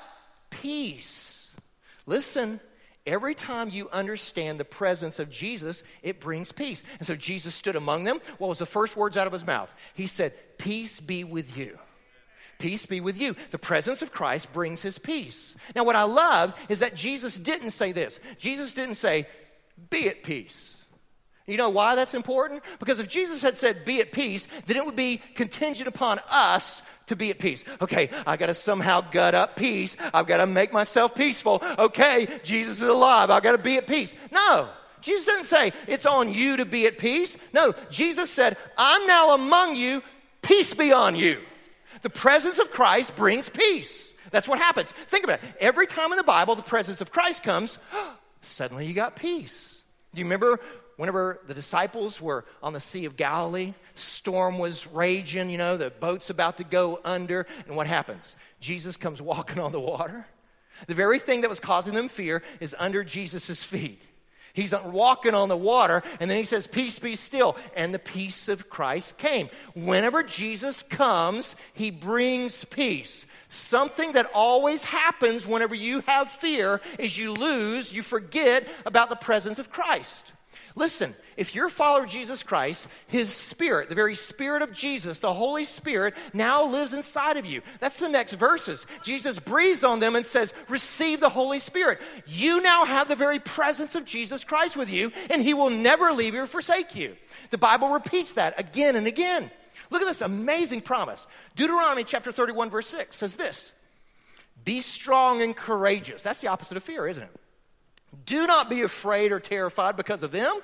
Peace. 0.50 1.52
Listen, 2.06 2.60
every 3.06 3.36
time 3.36 3.70
you 3.70 3.90
understand 3.90 4.60
the 4.60 4.66
presence 4.66 5.20
of 5.20 5.30
Jesus, 5.30 5.84
it 6.02 6.20
brings 6.20 6.52
peace. 6.52 6.84
And 6.98 7.08
so 7.08 7.16
Jesus 7.16 7.56
stood 7.56 7.76
among 7.76 8.04
them. 8.04 8.20
What 8.38 8.48
was 8.48 8.60
the 8.60 8.66
first 8.66 8.98
words 8.98 9.18
out 9.18 9.28
of 9.28 9.34
his 9.34 9.46
mouth? 9.46 9.74
He 9.94 10.08
said, 10.08 10.34
Peace 10.58 11.00
be 11.00 11.24
with 11.24 11.58
you. 11.58 11.78
Peace 12.60 12.86
be 12.86 13.00
with 13.02 13.20
you. 13.20 13.36
The 13.52 13.58
presence 13.58 14.02
of 14.02 14.12
Christ 14.12 14.52
brings 14.54 14.82
his 14.82 15.00
peace. 15.00 15.56
Now, 15.76 15.86
what 15.86 15.96
I 15.96 16.04
love 16.04 16.54
is 16.68 16.80
that 16.80 16.94
Jesus 16.94 17.40
didn't 17.40 17.72
say 17.72 17.94
this. 17.94 18.20
Jesus 18.38 18.74
didn't 18.74 18.96
say, 18.96 19.28
be 19.90 20.10
at 20.10 20.24
peace. 20.24 20.86
You 21.48 21.58
know 21.58 21.70
why 21.70 21.96
that's 21.96 22.14
important? 22.14 22.62
Because 22.80 23.00
if 23.00 23.08
Jesus 23.08 23.42
had 23.42 23.58
said, 23.58 23.86
be 23.86 24.02
at 24.02 24.12
peace, 24.12 24.48
then 24.68 24.78
it 24.78 24.86
would 24.86 24.98
be 24.98 25.22
contingent 25.36 25.88
upon 25.88 26.20
us 26.30 26.84
to 27.08 27.16
be 27.16 27.32
at 27.32 27.40
peace. 27.40 27.64
Okay, 27.82 28.10
I 28.28 28.38
gotta 28.38 28.54
somehow 28.54 29.02
gut 29.02 29.34
up 29.34 29.56
peace. 29.56 29.98
I've 30.14 30.28
gotta 30.28 30.46
make 30.46 30.72
myself 30.72 31.16
peaceful. 31.16 31.64
Okay, 31.80 32.28
Jesus 32.44 32.84
is 32.84 32.88
alive. 32.88 33.32
I've 33.32 33.42
gotta 33.42 33.58
be 33.58 33.78
at 33.78 33.88
peace. 33.88 34.14
No. 34.32 34.70
Jesus 35.02 35.26
didn't 35.26 35.46
say, 35.46 35.72
it's 35.88 36.06
on 36.06 36.34
you 36.34 36.58
to 36.58 36.66
be 36.66 36.86
at 36.86 36.98
peace. 36.98 37.38
No, 37.54 37.74
Jesus 37.90 38.30
said, 38.30 38.58
I'm 38.78 39.08
now 39.08 39.34
among 39.34 39.78
you. 39.78 40.04
Peace 40.42 40.74
be 40.74 40.92
on 40.92 41.16
you. 41.16 41.40
The 42.02 42.10
presence 42.10 42.60
of 42.60 42.72
Christ 42.72 43.16
brings 43.16 43.50
peace. 43.50 44.14
That's 44.32 44.48
what 44.48 44.60
happens. 44.60 44.92
Think 44.92 45.24
about 45.24 45.44
it. 45.44 45.50
Every 45.60 45.88
time 45.88 46.12
in 46.12 46.18
the 46.18 46.24
Bible 46.24 46.56
the 46.56 46.64
presence 46.64 47.02
of 47.02 47.12
Christ 47.12 47.44
comes, 47.44 47.80
suddenly 48.42 48.86
you 48.86 48.94
got 48.94 49.16
peace. 49.16 49.84
Do 50.14 50.20
you 50.20 50.26
remember 50.26 50.60
whenever 50.98 51.40
the 51.48 51.54
disciples 51.54 52.20
were 52.20 52.46
on 52.62 52.74
the 52.74 52.80
Sea 52.80 53.06
of 53.06 53.16
Galilee? 53.16 53.74
Storm 53.96 54.60
was 54.60 54.88
raging, 54.88 55.50
you 55.50 55.58
know, 55.58 55.78
the 55.78 55.92
boat's 55.92 56.30
about 56.30 56.58
to 56.58 56.64
go 56.64 57.00
under, 57.04 57.46
and 57.68 57.76
what 57.76 57.88
happens? 57.88 58.36
Jesus 58.60 58.98
comes 58.98 59.22
walking 59.22 59.60
on 59.60 59.72
the 59.72 59.80
water. 59.80 60.26
The 60.88 60.96
very 60.96 61.20
thing 61.20 61.42
that 61.42 61.50
was 61.50 61.60
causing 61.60 61.94
them 61.94 62.10
fear 62.10 62.42
is 62.60 62.76
under 62.80 63.04
Jesus' 63.04 63.64
feet. 63.64 64.02
He's 64.54 64.74
walking 64.86 65.34
on 65.34 65.50
the 65.50 65.58
water, 65.58 66.04
and 66.20 66.30
then 66.30 66.38
he 66.38 66.44
says, 66.44 66.68
Peace 66.68 67.00
be 67.00 67.16
still. 67.16 67.58
And 67.76 67.94
the 67.94 68.00
peace 68.00 68.48
of 68.48 68.70
Christ 68.70 69.18
came. 69.18 69.50
Whenever 69.76 70.24
Jesus 70.24 70.84
comes, 70.84 71.56
he 71.74 71.92
brings 71.92 72.66
peace. 72.66 73.26
Something 73.50 74.12
that 74.14 74.30
always 74.34 74.84
happens 74.84 75.48
whenever 75.48 75.76
you 75.76 76.02
have 76.02 76.30
fear 76.30 76.82
is 76.98 77.18
you 77.18 77.34
lose, 77.34 77.92
you 77.92 78.04
forget 78.04 78.68
about 78.86 79.10
the 79.10 79.16
presence 79.16 79.60
of 79.60 79.72
Christ. 79.72 80.34
Listen, 80.80 81.14
if 81.36 81.54
you're 81.54 81.68
a 81.68 81.70
follower 81.70 82.04
of 82.04 82.10
Jesus 82.10 82.42
Christ, 82.42 82.88
His 83.08 83.30
Spirit, 83.30 83.90
the 83.90 83.96
very 83.96 84.16
Spirit 84.16 84.62
of 84.62 84.72
Jesus, 84.72 85.20
the 85.20 85.34
Holy 85.34 85.66
Spirit, 85.66 86.14
now 86.34 86.64
lives 86.64 86.94
inside 86.94 87.36
of 87.36 87.46
you. 87.46 87.62
That's 87.82 88.00
the 88.00 88.08
next 88.08 88.32
verses. 88.36 88.88
Jesus 89.04 89.40
breathes 89.40 89.84
on 89.84 90.00
them 90.00 90.16
and 90.16 90.26
says, 90.26 90.54
Receive 90.70 91.20
the 91.20 91.28
Holy 91.28 91.60
Spirit. 91.60 92.00
You 92.26 92.62
now 92.62 92.86
have 92.86 93.10
the 93.10 93.18
very 93.18 93.40
presence 93.40 93.94
of 93.94 94.06
Jesus 94.06 94.46
Christ 94.46 94.78
with 94.78 94.90
you, 94.90 95.12
and 95.30 95.44
He 95.44 95.54
will 95.54 95.70
never 95.70 96.14
leave 96.14 96.34
you 96.34 96.44
or 96.44 96.48
forsake 96.48 96.96
you. 96.96 97.18
The 97.50 97.58
Bible 97.58 97.90
repeats 97.90 98.36
that 98.36 98.58
again 98.58 98.96
and 98.96 99.06
again. 99.06 99.52
Look 99.90 100.02
at 100.02 100.08
this 100.08 100.22
amazing 100.22 100.80
promise. 100.80 101.28
Deuteronomy 101.58 102.06
chapter 102.06 102.32
31, 102.32 102.70
verse 102.70 102.88
6 102.88 103.18
says 103.18 103.36
this 103.36 103.74
Be 104.64 104.80
strong 104.80 105.42
and 105.42 105.54
courageous. 105.54 106.24
That's 106.24 106.40
the 106.40 106.48
opposite 106.48 106.78
of 106.78 106.84
fear, 106.84 107.06
isn't 107.06 107.24
it? 107.24 107.36
Do 108.26 108.48
not 108.48 108.70
be 108.70 108.82
afraid 108.82 109.32
or 109.32 109.40
terrified 109.40 109.96
because 109.96 110.24
of 110.24 110.32
them, 110.32 110.60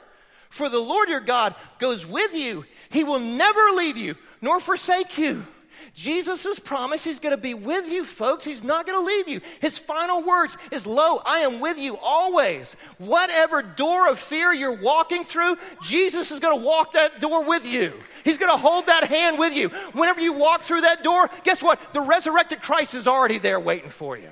for 0.49 0.69
the 0.69 0.79
Lord 0.79 1.09
your 1.09 1.19
God 1.19 1.55
goes 1.79 2.05
with 2.05 2.35
you. 2.35 2.65
He 2.89 3.03
will 3.03 3.19
never 3.19 3.71
leave 3.75 3.97
you 3.97 4.15
nor 4.41 4.59
forsake 4.59 5.17
you. 5.17 5.45
Jesus' 5.93 6.43
has 6.43 6.59
promised 6.59 7.05
He's 7.05 7.19
going 7.19 7.35
to 7.35 7.41
be 7.41 7.53
with 7.53 7.91
you, 7.91 8.03
folks. 8.03 8.43
He's 8.43 8.63
not 8.63 8.85
going 8.85 8.97
to 8.97 9.05
leave 9.05 9.27
you. 9.27 9.41
His 9.61 9.77
final 9.77 10.23
words 10.23 10.57
is, 10.71 10.85
Lo, 10.85 11.21
I 11.25 11.39
am 11.39 11.59
with 11.59 11.79
you 11.79 11.97
always. 12.01 12.75
Whatever 12.97 13.61
door 13.61 14.09
of 14.09 14.19
fear 14.19 14.53
you're 14.53 14.77
walking 14.77 15.23
through, 15.23 15.57
Jesus 15.81 16.31
is 16.31 16.39
going 16.39 16.57
to 16.57 16.65
walk 16.65 16.93
that 16.93 17.19
door 17.19 17.45
with 17.45 17.65
you. 17.65 17.93
He's 18.23 18.37
going 18.37 18.51
to 18.51 18.57
hold 18.57 18.87
that 18.87 19.07
hand 19.07 19.39
with 19.39 19.53
you. 19.53 19.69
Whenever 19.93 20.19
you 20.19 20.33
walk 20.33 20.61
through 20.61 20.81
that 20.81 21.03
door, 21.03 21.29
guess 21.43 21.61
what? 21.61 21.79
The 21.93 22.01
resurrected 22.01 22.61
Christ 22.61 22.93
is 22.93 23.07
already 23.07 23.37
there 23.37 23.59
waiting 23.59 23.91
for 23.91 24.17
you. 24.17 24.29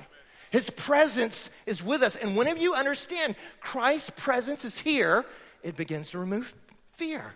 His 0.54 0.70
presence 0.70 1.50
is 1.66 1.82
with 1.82 2.00
us. 2.00 2.14
And 2.14 2.36
whenever 2.36 2.60
you 2.60 2.74
understand 2.74 3.34
Christ's 3.58 4.10
presence 4.10 4.64
is 4.64 4.78
here, 4.78 5.24
it 5.64 5.76
begins 5.76 6.12
to 6.12 6.18
remove 6.20 6.54
fear. 6.92 7.34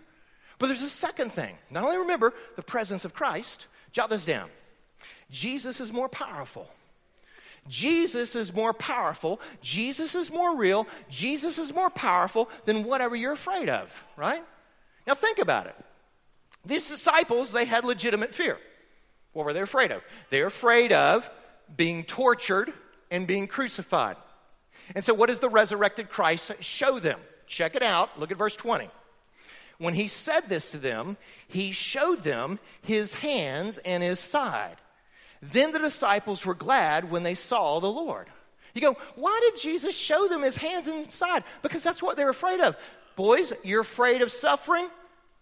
But 0.57 0.67
there's 0.67 0.81
a 0.81 0.87
second 0.87 1.33
thing. 1.33 1.57
Not 1.69 1.83
only 1.83 1.97
remember 1.97 2.33
the 2.55 2.61
presence 2.61 3.03
of 3.03 3.13
Christ, 3.13 3.67
jot 3.91 4.09
this 4.09 4.23
down 4.23 4.49
Jesus 5.29 5.81
is 5.81 5.91
more 5.91 6.07
powerful. 6.07 6.69
Jesus 7.67 8.37
is 8.37 8.53
more 8.53 8.71
powerful, 8.71 9.41
Jesus 9.61 10.15
is 10.15 10.31
more 10.31 10.55
real, 10.55 10.87
Jesus 11.09 11.57
is 11.57 11.73
more 11.73 11.89
powerful 11.89 12.49
than 12.63 12.85
whatever 12.85 13.17
you're 13.17 13.33
afraid 13.33 13.67
of, 13.67 14.01
right? 14.15 14.41
Now 15.05 15.15
think 15.15 15.39
about 15.39 15.65
it. 15.67 15.75
These 16.65 16.87
disciples, 16.87 17.51
they 17.51 17.65
had 17.65 17.83
legitimate 17.83 18.33
fear. 18.33 18.57
What 19.33 19.45
were 19.45 19.51
they 19.51 19.59
afraid 19.59 19.91
of? 19.91 20.05
They're 20.29 20.47
afraid 20.47 20.93
of 20.93 21.29
being 21.75 22.05
tortured 22.05 22.71
and 23.11 23.27
being 23.27 23.47
crucified. 23.47 24.17
And 24.95 25.03
so, 25.03 25.13
what 25.13 25.29
does 25.29 25.39
the 25.39 25.49
resurrected 25.49 26.09
Christ 26.09 26.51
show 26.61 26.99
them? 26.99 27.19
Check 27.47 27.75
it 27.75 27.83
out. 27.83 28.19
Look 28.19 28.31
at 28.31 28.37
verse 28.37 28.55
20. 28.55 28.89
When 29.77 29.93
he 29.93 30.07
said 30.07 30.49
this 30.49 30.71
to 30.71 30.77
them, 30.77 31.17
he 31.47 31.71
showed 31.71 32.23
them 32.23 32.59
his 32.81 33.13
hands 33.15 33.77
and 33.79 34.03
his 34.03 34.19
side. 34.19 34.75
Then 35.41 35.71
the 35.71 35.79
disciples 35.79 36.45
were 36.45 36.53
glad 36.53 37.09
when 37.09 37.23
they 37.23 37.35
saw 37.35 37.79
the 37.79 37.87
Lord. 37.87 38.27
You 38.73 38.81
go, 38.81 38.97
why 39.15 39.39
did 39.41 39.61
Jesus 39.61 39.95
show 39.95 40.27
them 40.27 40.41
his 40.41 40.57
hands 40.57 40.87
and 40.87 41.11
side? 41.11 41.43
Because 41.61 41.81
that's 41.81 42.03
what 42.03 42.17
they're 42.17 42.29
afraid 42.29 42.59
of. 42.59 42.75
Boys, 43.15 43.53
you're 43.63 43.81
afraid 43.81 44.21
of 44.21 44.31
suffering? 44.31 44.87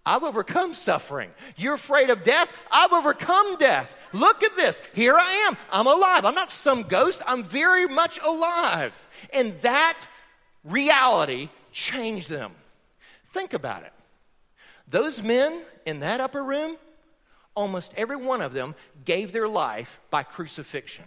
I've 0.08 0.24
overcome 0.24 0.74
suffering. 0.74 1.30
You're 1.58 1.74
afraid 1.74 2.10
of 2.10 2.24
death? 2.24 2.52
I've 2.72 2.93
overcome 2.93 3.58
death. 3.58 3.93
Look 4.13 4.41
at 4.41 4.56
this. 4.56 4.82
Here 4.93 5.15
I 5.15 5.48
am. 5.48 5.58
I'm 5.70 5.86
alive. 5.86 6.24
I'm 6.24 6.34
not 6.34 6.50
some 6.50 6.84
ghost. 6.84 7.22
I'm 7.28 7.43
very 7.43 7.86
much 7.88 8.17
alive. 8.26 8.93
And 9.34 9.54
that 9.63 10.00
reality 10.63 11.50
changed 11.74 12.30
them. 12.30 12.54
Think 13.34 13.54
about 13.54 13.84
it. 13.84 13.91
Those 14.88 15.22
men 15.22 15.62
in 15.86 16.00
that 16.00 16.22
upper 16.22 16.41
room, 16.41 16.78
almost 17.54 17.93
every 17.98 18.15
one 18.15 18.41
of 18.41 18.54
them 18.54 18.76
gave 19.04 19.34
their 19.34 19.50
life 19.50 20.00
by 20.10 20.24
crucifixion. 20.24 21.04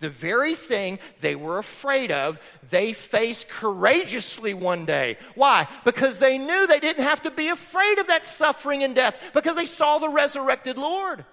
The 0.00 0.10
very 0.10 0.54
thing 0.54 0.98
they 1.20 1.36
were 1.36 1.58
afraid 1.58 2.12
of, 2.12 2.38
they 2.70 2.92
faced 2.92 3.48
courageously 3.48 4.54
one 4.54 4.84
day. 4.84 5.16
Why? 5.34 5.68
Because 5.84 6.18
they 6.18 6.38
knew 6.38 6.66
they 6.66 6.80
didn't 6.80 7.04
have 7.04 7.22
to 7.22 7.30
be 7.30 7.48
afraid 7.48 7.98
of 7.98 8.08
that 8.08 8.26
suffering 8.26 8.82
and 8.82 8.94
death 8.94 9.18
because 9.32 9.56
they 9.56 9.66
saw 9.66 9.98
the 9.98 10.08
resurrected 10.08 10.78
Lord. 10.78 11.24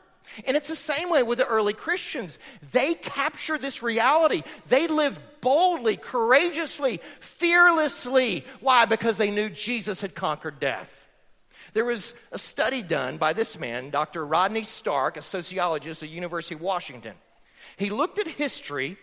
And 0.46 0.58
it's 0.58 0.70
the 0.70 0.76
same 0.76 1.10
way 1.10 1.22
with 1.24 1.38
the 1.40 1.46
early 1.46 1.74
Christians. 1.74 2.40
They 2.72 2.96
capture 2.96 3.58
this 3.58 3.84
reality. 3.84 4.44
They 4.68 4.88
live 4.88 5.20
boldly, 5.42 5.98
courageously, 5.98 7.02
fearlessly. 7.20 8.46
Why? 8.62 8.86
Because 8.86 9.18
they 9.18 9.32
knew 9.32 9.50
Jesus 9.50 10.02
had 10.02 10.16
conquered 10.16 10.60
death. 10.60 11.06
There 11.74 11.86
was 11.86 12.14
a 12.32 12.40
study 12.40 12.82
done 12.82 13.18
by 13.18 13.34
this 13.34 13.60
man, 13.60 13.90
Dr. 13.90 14.26
Rodney 14.26 14.64
Stark, 14.64 15.18
a 15.18 15.22
sociologist 15.22 16.04
at 16.04 16.10
University 16.10 16.56
of 16.56 16.62
Washington. 16.62 17.16
He 17.78 17.90
looked 17.90 18.20
at 18.20 18.28
history 18.28 18.98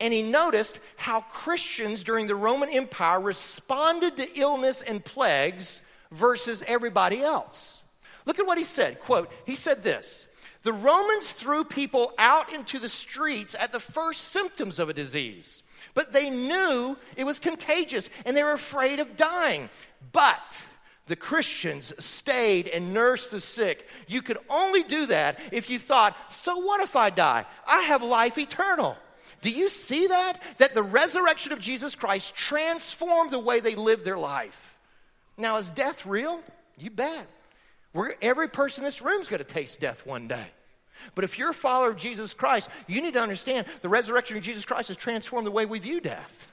and 0.00 0.12
he 0.12 0.22
noticed 0.22 0.78
how 0.96 1.22
Christians 1.22 2.04
during 2.04 2.26
the 2.26 2.34
Roman 2.34 2.68
Empire 2.70 3.20
responded 3.20 4.16
to 4.16 4.38
illness 4.38 4.82
and 4.82 5.04
plagues 5.04 5.80
versus 6.10 6.62
everybody 6.66 7.22
else. 7.22 7.82
Look 8.26 8.38
at 8.38 8.46
what 8.46 8.58
he 8.58 8.64
said. 8.64 9.00
Quote, 9.00 9.30
he 9.46 9.54
said 9.54 9.82
this 9.82 10.26
The 10.62 10.72
Romans 10.72 11.32
threw 11.32 11.64
people 11.64 12.12
out 12.18 12.52
into 12.52 12.78
the 12.78 12.88
streets 12.88 13.54
at 13.58 13.72
the 13.72 13.80
first 13.80 14.20
symptoms 14.22 14.78
of 14.78 14.90
a 14.90 14.94
disease, 14.94 15.62
but 15.94 16.12
they 16.12 16.28
knew 16.28 16.98
it 17.16 17.24
was 17.24 17.38
contagious 17.38 18.10
and 18.24 18.36
they 18.36 18.42
were 18.42 18.52
afraid 18.52 19.00
of 19.00 19.16
dying. 19.16 19.70
But 20.12 20.66
the 21.06 21.16
Christians 21.16 21.92
stayed 21.98 22.66
and 22.66 22.92
nursed 22.92 23.30
the 23.30 23.40
sick. 23.40 23.86
You 24.08 24.22
could 24.22 24.38
only 24.50 24.82
do 24.82 25.06
that 25.06 25.38
if 25.52 25.70
you 25.70 25.78
thought, 25.78 26.16
so 26.30 26.58
what 26.58 26.80
if 26.80 26.96
I 26.96 27.10
die? 27.10 27.46
I 27.66 27.82
have 27.82 28.02
life 28.02 28.38
eternal. 28.38 28.96
Do 29.40 29.50
you 29.50 29.68
see 29.68 30.08
that? 30.08 30.40
That 30.58 30.74
the 30.74 30.82
resurrection 30.82 31.52
of 31.52 31.60
Jesus 31.60 31.94
Christ 31.94 32.34
transformed 32.34 33.30
the 33.30 33.38
way 33.38 33.60
they 33.60 33.76
lived 33.76 34.04
their 34.04 34.18
life. 34.18 34.78
Now, 35.36 35.58
is 35.58 35.70
death 35.70 36.06
real? 36.06 36.42
You 36.76 36.90
bet. 36.90 37.26
We're, 37.92 38.14
every 38.20 38.48
person 38.48 38.82
in 38.82 38.86
this 38.86 39.02
room 39.02 39.22
is 39.22 39.28
going 39.28 39.38
to 39.38 39.44
taste 39.44 39.80
death 39.80 40.04
one 40.04 40.28
day. 40.28 40.46
But 41.14 41.24
if 41.24 41.38
you're 41.38 41.50
a 41.50 41.54
follower 41.54 41.90
of 41.90 41.96
Jesus 41.96 42.34
Christ, 42.34 42.68
you 42.86 43.00
need 43.00 43.14
to 43.14 43.20
understand 43.20 43.66
the 43.80 43.88
resurrection 43.88 44.36
of 44.36 44.42
Jesus 44.42 44.64
Christ 44.64 44.88
has 44.88 44.96
transformed 44.96 45.46
the 45.46 45.52
way 45.52 45.66
we 45.66 45.78
view 45.78 46.00
death. 46.00 46.48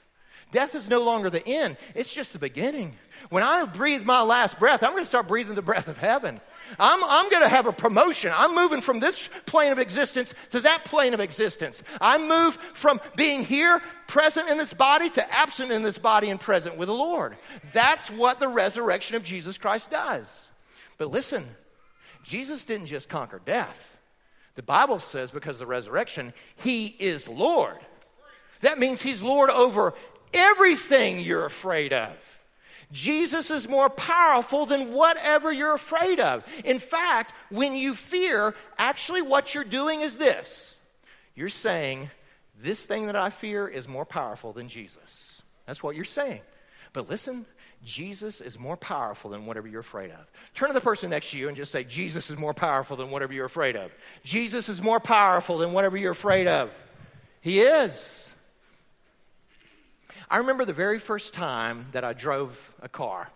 Death 0.52 0.74
is 0.74 0.88
no 0.88 1.02
longer 1.02 1.30
the 1.30 1.46
end, 1.46 1.76
it's 1.94 2.14
just 2.14 2.32
the 2.32 2.38
beginning. 2.38 2.96
When 3.30 3.42
I 3.42 3.64
breathe 3.64 4.04
my 4.04 4.22
last 4.22 4.58
breath, 4.58 4.82
I'm 4.82 4.90
going 4.90 5.02
to 5.02 5.08
start 5.08 5.28
breathing 5.28 5.54
the 5.54 5.62
breath 5.62 5.88
of 5.88 5.98
heaven. 5.98 6.40
I'm, 6.78 7.02
I'm 7.04 7.30
going 7.30 7.42
to 7.42 7.48
have 7.48 7.66
a 7.66 7.72
promotion. 7.72 8.32
I'm 8.34 8.54
moving 8.54 8.80
from 8.80 9.00
this 9.00 9.28
plane 9.46 9.72
of 9.72 9.78
existence 9.78 10.34
to 10.52 10.60
that 10.60 10.84
plane 10.84 11.14
of 11.14 11.20
existence. 11.20 11.82
I 12.00 12.18
move 12.18 12.56
from 12.74 13.00
being 13.16 13.44
here, 13.44 13.80
present 14.06 14.48
in 14.48 14.58
this 14.58 14.72
body, 14.72 15.10
to 15.10 15.34
absent 15.34 15.70
in 15.70 15.82
this 15.82 15.98
body 15.98 16.30
and 16.30 16.40
present 16.40 16.76
with 16.76 16.88
the 16.88 16.94
Lord. 16.94 17.36
That's 17.72 18.10
what 18.10 18.40
the 18.40 18.48
resurrection 18.48 19.16
of 19.16 19.24
Jesus 19.24 19.58
Christ 19.58 19.90
does. 19.90 20.50
But 20.98 21.10
listen, 21.10 21.48
Jesus 22.22 22.64
didn't 22.64 22.86
just 22.86 23.08
conquer 23.08 23.40
death. 23.44 23.98
The 24.54 24.62
Bible 24.62 24.98
says 24.98 25.30
because 25.30 25.56
of 25.56 25.60
the 25.60 25.66
resurrection, 25.66 26.32
he 26.56 26.86
is 26.86 27.28
Lord. 27.28 27.78
That 28.60 28.78
means 28.78 29.02
he's 29.02 29.22
Lord 29.22 29.50
over 29.50 29.94
everything 30.34 31.20
you're 31.20 31.46
afraid 31.46 31.92
of. 31.92 32.12
Jesus 32.92 33.50
is 33.50 33.68
more 33.68 33.90
powerful 33.90 34.66
than 34.66 34.92
whatever 34.92 35.50
you're 35.52 35.74
afraid 35.74 36.20
of. 36.20 36.46
In 36.64 36.78
fact, 36.78 37.32
when 37.50 37.74
you 37.74 37.94
fear, 37.94 38.54
actually 38.78 39.22
what 39.22 39.54
you're 39.54 39.64
doing 39.64 40.00
is 40.00 40.18
this 40.18 40.78
you're 41.34 41.48
saying, 41.48 42.10
This 42.60 42.86
thing 42.86 43.06
that 43.06 43.16
I 43.16 43.30
fear 43.30 43.66
is 43.66 43.88
more 43.88 44.04
powerful 44.04 44.52
than 44.52 44.68
Jesus. 44.68 45.42
That's 45.66 45.82
what 45.82 45.96
you're 45.96 46.04
saying. 46.04 46.42
But 46.92 47.10
listen, 47.10 47.46
Jesus 47.84 48.40
is 48.40 48.58
more 48.58 48.76
powerful 48.76 49.30
than 49.30 49.46
whatever 49.46 49.66
you're 49.66 49.80
afraid 49.80 50.10
of. 50.10 50.30
Turn 50.54 50.68
to 50.68 50.74
the 50.74 50.80
person 50.80 51.10
next 51.10 51.30
to 51.32 51.38
you 51.38 51.48
and 51.48 51.56
just 51.56 51.72
say, 51.72 51.84
Jesus 51.84 52.30
is 52.30 52.38
more 52.38 52.54
powerful 52.54 52.96
than 52.96 53.10
whatever 53.10 53.32
you're 53.32 53.46
afraid 53.46 53.76
of. 53.76 53.90
Jesus 54.22 54.68
is 54.68 54.80
more 54.80 55.00
powerful 55.00 55.58
than 55.58 55.72
whatever 55.72 55.96
you're 55.96 56.12
afraid 56.12 56.46
of. 56.46 56.70
He 57.40 57.60
is. 57.60 58.32
I 60.34 60.38
remember 60.38 60.64
the 60.64 60.72
very 60.72 60.98
first 60.98 61.32
time 61.32 61.86
that 61.92 62.02
I 62.02 62.12
drove 62.12 62.74
a 62.82 62.88
car. 62.88 63.30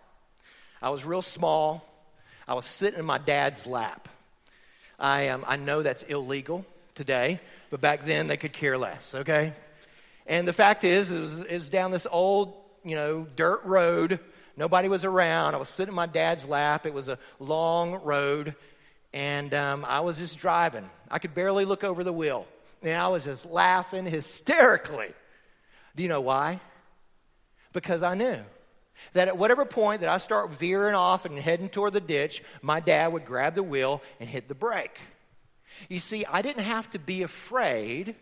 I 0.81 0.89
was 0.89 1.05
real 1.05 1.21
small. 1.21 1.87
I 2.45 2.55
was 2.55 2.65
sitting 2.65 2.99
in 2.99 3.05
my 3.05 3.17
dad's 3.17 3.65
lap. 3.65 4.09
I, 4.99 5.29
um, 5.29 5.45
I 5.47 5.55
know 5.55 5.81
that's 5.81 6.03
illegal 6.03 6.65
today, 6.95 7.39
but 7.69 7.79
back 7.79 8.03
then 8.03 8.27
they 8.27 8.35
could 8.35 8.51
care 8.51 8.77
less, 8.77 9.15
okay? 9.15 9.53
And 10.27 10.45
the 10.45 10.51
fact 10.51 10.83
is, 10.83 11.09
it 11.09 11.21
was, 11.21 11.37
it 11.37 11.53
was 11.53 11.69
down 11.69 11.91
this 11.91 12.05
old, 12.11 12.53
you 12.83 12.97
know, 12.97 13.25
dirt 13.33 13.63
road. 13.63 14.19
Nobody 14.57 14.89
was 14.89 15.05
around. 15.05 15.55
I 15.55 15.57
was 15.57 15.69
sitting 15.69 15.93
in 15.93 15.95
my 15.95 16.05
dad's 16.05 16.45
lap. 16.45 16.85
It 16.85 16.93
was 16.93 17.07
a 17.07 17.17
long 17.39 18.03
road, 18.03 18.55
and 19.13 19.53
um, 19.53 19.85
I 19.87 20.01
was 20.01 20.17
just 20.17 20.37
driving. 20.37 20.89
I 21.09 21.19
could 21.19 21.33
barely 21.33 21.63
look 21.63 21.85
over 21.85 22.03
the 22.03 22.11
wheel. 22.11 22.45
And 22.81 22.91
I 22.91 23.07
was 23.07 23.23
just 23.23 23.45
laughing 23.45 24.05
hysterically. 24.05 25.13
Do 25.95 26.03
you 26.03 26.09
know 26.09 26.19
why? 26.19 26.59
Because 27.73 28.03
I 28.03 28.15
knew 28.15 28.39
that 29.13 29.27
at 29.27 29.37
whatever 29.37 29.65
point 29.65 30.01
that 30.01 30.09
I 30.09 30.17
start 30.17 30.51
veering 30.51 30.95
off 30.95 31.25
and 31.25 31.37
heading 31.37 31.69
toward 31.69 31.93
the 31.93 32.01
ditch, 32.01 32.43
my 32.61 32.79
dad 32.79 33.13
would 33.13 33.25
grab 33.25 33.55
the 33.55 33.63
wheel 33.63 34.01
and 34.19 34.29
hit 34.29 34.47
the 34.47 34.55
brake. 34.55 34.99
You 35.87 35.99
see, 35.99 36.25
I 36.25 36.41
didn't 36.41 36.63
have 36.63 36.89
to 36.91 36.99
be 36.99 37.21
afraid. 37.21 38.15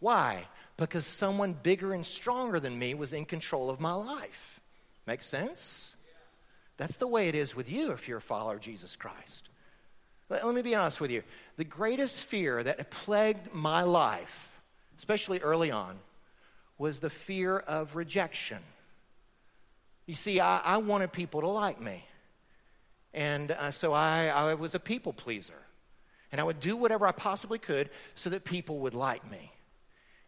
Why? 0.00 0.46
Because 0.76 1.06
someone 1.06 1.52
bigger 1.52 1.92
and 1.94 2.04
stronger 2.04 2.58
than 2.58 2.78
me 2.78 2.94
was 2.94 3.12
in 3.12 3.24
control 3.24 3.70
of 3.70 3.80
my 3.80 3.92
life. 3.92 4.60
Make 5.06 5.22
sense? 5.22 5.94
That's 6.76 6.96
the 6.96 7.06
way 7.06 7.28
it 7.28 7.34
is 7.34 7.54
with 7.54 7.70
you 7.70 7.92
if 7.92 8.08
you're 8.08 8.18
a 8.18 8.22
follower 8.22 8.54
of 8.54 8.60
Jesus 8.60 8.96
Christ. 8.96 9.48
Let, 10.28 10.44
let 10.44 10.54
me 10.54 10.62
be 10.62 10.74
honest 10.74 11.00
with 11.00 11.10
you. 11.10 11.22
The 11.56 11.64
greatest 11.64 12.20
fear 12.20 12.62
that 12.62 12.90
plagued 12.90 13.54
my 13.54 13.82
life, 13.82 14.58
especially 14.98 15.38
early 15.38 15.70
on, 15.70 15.98
was 16.76 16.98
the 16.98 17.10
fear 17.10 17.58
of 17.58 17.94
rejection. 17.94 18.58
You 20.06 20.14
see, 20.14 20.40
I, 20.40 20.58
I 20.58 20.76
wanted 20.78 21.12
people 21.12 21.40
to 21.40 21.48
like 21.48 21.80
me. 21.80 22.04
And 23.12 23.52
uh, 23.52 23.70
so 23.70 23.92
I, 23.92 24.26
I 24.26 24.54
was 24.54 24.74
a 24.74 24.80
people 24.80 25.12
pleaser. 25.12 25.54
And 26.32 26.40
I 26.40 26.44
would 26.44 26.58
do 26.58 26.76
whatever 26.76 27.06
I 27.06 27.12
possibly 27.12 27.58
could 27.58 27.90
so 28.14 28.28
that 28.30 28.44
people 28.44 28.80
would 28.80 28.94
like 28.94 29.30
me. 29.30 29.52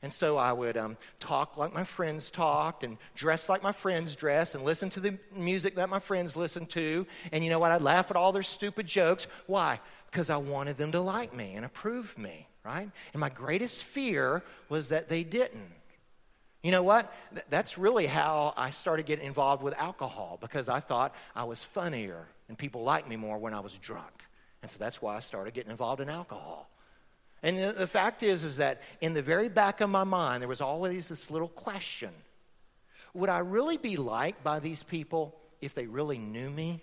And 0.03 0.13
so 0.13 0.37
I 0.37 0.53
would 0.53 0.77
um, 0.77 0.97
talk 1.19 1.57
like 1.57 1.75
my 1.75 1.83
friends 1.83 2.31
talked 2.31 2.85
and 2.85 2.97
dress 3.17 3.49
like 3.49 3.63
my 3.63 3.73
friends 3.73 4.15
dress 4.15 4.55
and 4.55 4.65
listen 4.65 4.89
to 4.91 5.01
the 5.01 5.19
music 5.35 5.75
that 5.77 5.89
my 5.89 5.99
friends 5.99 6.37
listened 6.37 6.69
to. 6.71 7.07
And 7.33 7.43
you 7.43 7.51
know 7.51 7.59
what? 7.59 7.73
I'd 7.73 7.83
laugh 7.83 8.11
at 8.11 8.17
all 8.17 8.31
their 8.31 8.45
stupid 8.45 8.87
jokes. 8.87 9.27
Why? 9.47 9.81
Because 10.11 10.31
I 10.31 10.37
wanted 10.37 10.77
them 10.77 10.93
to 10.93 11.01
like 11.01 11.35
me 11.35 11.55
and 11.55 11.65
approve 11.65 12.17
me, 12.17 12.47
right? 12.65 12.89
And 13.15 13.21
my 13.21 13.31
greatest 13.31 13.83
fear 13.83 14.45
was 14.69 14.91
that 14.91 15.09
they 15.09 15.25
didn't. 15.25 15.73
You 16.67 16.73
know 16.73 16.83
what? 16.83 17.13
That's 17.49 17.79
really 17.79 18.07
how 18.07 18.53
I 18.57 18.71
started 18.71 19.07
getting 19.07 19.25
involved 19.25 19.63
with 19.63 19.73
alcohol 19.75 20.37
because 20.41 20.69
I 20.69 20.81
thought 20.81 21.15
I 21.37 21.45
was 21.45 21.63
funnier 21.63 22.27
and 22.49 22.59
people 22.59 22.83
liked 22.83 23.07
me 23.07 23.15
more 23.15 23.39
when 23.39 23.55
I 23.55 23.61
was 23.61 23.79
drunk. 23.79 24.25
And 24.63 24.69
so 24.69 24.77
that's 24.77 25.01
why 25.01 25.17
I 25.17 25.21
started 25.21 25.55
getting 25.55 25.71
involved 25.71 26.01
in 26.01 26.09
alcohol. 26.09 26.69
And 27.41 27.57
the, 27.57 27.73
the 27.73 27.87
fact 27.87 28.25
is, 28.25 28.43
is 28.43 28.57
that 28.57 28.83
in 29.01 29.15
the 29.15 29.23
very 29.23 29.49
back 29.49 29.81
of 29.81 29.91
my 29.91 30.03
mind, 30.03 30.43
there 30.43 30.49
was 30.49 30.61
always 30.61 31.09
this 31.09 31.31
little 31.31 31.47
question 31.47 32.11
Would 33.15 33.31
I 33.31 33.39
really 33.39 33.77
be 33.77 33.97
liked 33.97 34.43
by 34.43 34.59
these 34.59 34.83
people 34.83 35.37
if 35.61 35.73
they 35.73 35.87
really 35.87 36.19
knew 36.19 36.51
me? 36.51 36.83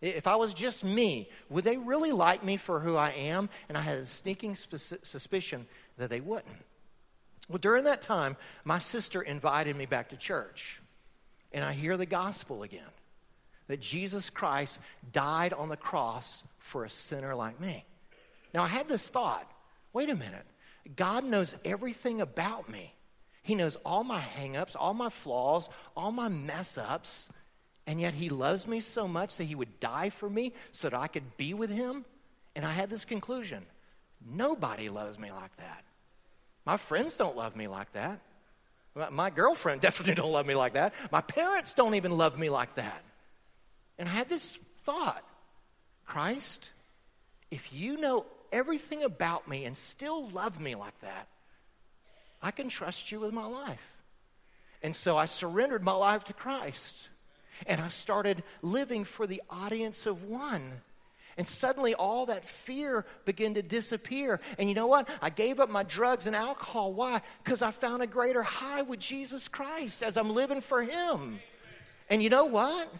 If 0.00 0.26
I 0.26 0.34
was 0.34 0.52
just 0.52 0.82
me, 0.82 1.30
would 1.48 1.62
they 1.62 1.76
really 1.76 2.10
like 2.10 2.42
me 2.42 2.56
for 2.56 2.80
who 2.80 2.96
I 2.96 3.10
am? 3.10 3.50
And 3.68 3.78
I 3.78 3.82
had 3.82 3.98
a 3.98 4.06
sneaking 4.06 4.56
suspicion 4.56 5.68
that 5.96 6.10
they 6.10 6.20
wouldn't. 6.20 6.56
Well, 7.48 7.58
during 7.58 7.84
that 7.84 8.02
time, 8.02 8.36
my 8.64 8.78
sister 8.78 9.22
invited 9.22 9.76
me 9.76 9.86
back 9.86 10.10
to 10.10 10.16
church, 10.16 10.80
and 11.52 11.64
I 11.64 11.72
hear 11.72 11.96
the 11.96 12.06
gospel 12.06 12.62
again 12.62 12.82
that 13.68 13.80
Jesus 13.80 14.30
Christ 14.30 14.78
died 15.12 15.52
on 15.52 15.68
the 15.68 15.76
cross 15.76 16.44
for 16.58 16.84
a 16.84 16.90
sinner 16.90 17.34
like 17.34 17.60
me. 17.60 17.84
Now, 18.52 18.64
I 18.64 18.68
had 18.68 18.88
this 18.88 19.08
thought 19.08 19.50
wait 19.92 20.10
a 20.10 20.14
minute, 20.14 20.44
God 20.94 21.24
knows 21.24 21.56
everything 21.64 22.20
about 22.20 22.68
me. 22.68 22.92
He 23.42 23.54
knows 23.54 23.76
all 23.84 24.04
my 24.04 24.20
hangups, 24.20 24.76
all 24.78 24.92
my 24.92 25.08
flaws, 25.08 25.70
all 25.96 26.12
my 26.12 26.28
mess 26.28 26.76
ups, 26.76 27.30
and 27.86 28.00
yet 28.00 28.12
He 28.12 28.28
loves 28.28 28.66
me 28.66 28.80
so 28.80 29.08
much 29.08 29.36
that 29.36 29.44
He 29.44 29.54
would 29.54 29.80
die 29.80 30.10
for 30.10 30.28
me 30.28 30.52
so 30.72 30.90
that 30.90 30.98
I 30.98 31.06
could 31.06 31.36
be 31.36 31.54
with 31.54 31.70
Him. 31.70 32.04
And 32.54 32.64
I 32.64 32.72
had 32.72 32.90
this 32.90 33.04
conclusion 33.04 33.64
nobody 34.28 34.88
loves 34.88 35.18
me 35.18 35.30
like 35.30 35.56
that. 35.58 35.84
My 36.66 36.76
friends 36.76 37.16
don't 37.16 37.36
love 37.36 37.56
me 37.56 37.68
like 37.68 37.92
that. 37.92 38.20
My 39.12 39.30
girlfriend 39.30 39.80
definitely 39.82 40.14
don't 40.14 40.32
love 40.32 40.46
me 40.46 40.54
like 40.54 40.74
that. 40.74 40.92
My 41.10 41.20
parents 41.20 41.72
don't 41.72 41.94
even 41.94 42.18
love 42.18 42.38
me 42.38 42.50
like 42.50 42.74
that. 42.74 43.02
And 43.98 44.08
I 44.08 44.12
had 44.12 44.28
this 44.28 44.58
thought 44.84 45.22
Christ, 46.04 46.70
if 47.50 47.72
you 47.72 47.96
know 47.96 48.26
everything 48.52 49.02
about 49.02 49.48
me 49.48 49.64
and 49.64 49.76
still 49.76 50.28
love 50.28 50.60
me 50.60 50.74
like 50.74 50.98
that, 51.00 51.28
I 52.42 52.50
can 52.50 52.68
trust 52.68 53.10
you 53.10 53.20
with 53.20 53.32
my 53.32 53.46
life. 53.46 53.96
And 54.82 54.94
so 54.94 55.16
I 55.16 55.26
surrendered 55.26 55.82
my 55.82 55.92
life 55.92 56.24
to 56.24 56.32
Christ. 56.32 57.08
And 57.66 57.80
I 57.80 57.88
started 57.88 58.42
living 58.60 59.04
for 59.04 59.26
the 59.26 59.42
audience 59.48 60.06
of 60.06 60.24
one. 60.24 60.82
And 61.38 61.46
suddenly 61.46 61.94
all 61.94 62.26
that 62.26 62.44
fear 62.46 63.04
began 63.26 63.54
to 63.54 63.62
disappear. 63.62 64.40
And 64.58 64.68
you 64.68 64.74
know 64.74 64.86
what? 64.86 65.06
I 65.20 65.28
gave 65.28 65.60
up 65.60 65.68
my 65.68 65.82
drugs 65.82 66.26
and 66.26 66.34
alcohol. 66.34 66.94
Why? 66.94 67.20
Because 67.44 67.60
I 67.60 67.72
found 67.72 68.02
a 68.02 68.06
greater 68.06 68.42
high 68.42 68.82
with 68.82 69.00
Jesus 69.00 69.46
Christ 69.46 70.02
as 70.02 70.16
I'm 70.16 70.30
living 70.30 70.62
for 70.62 70.82
Him. 70.82 71.40
And 72.08 72.22
you 72.22 72.30
know 72.30 72.46
what? 72.46 72.90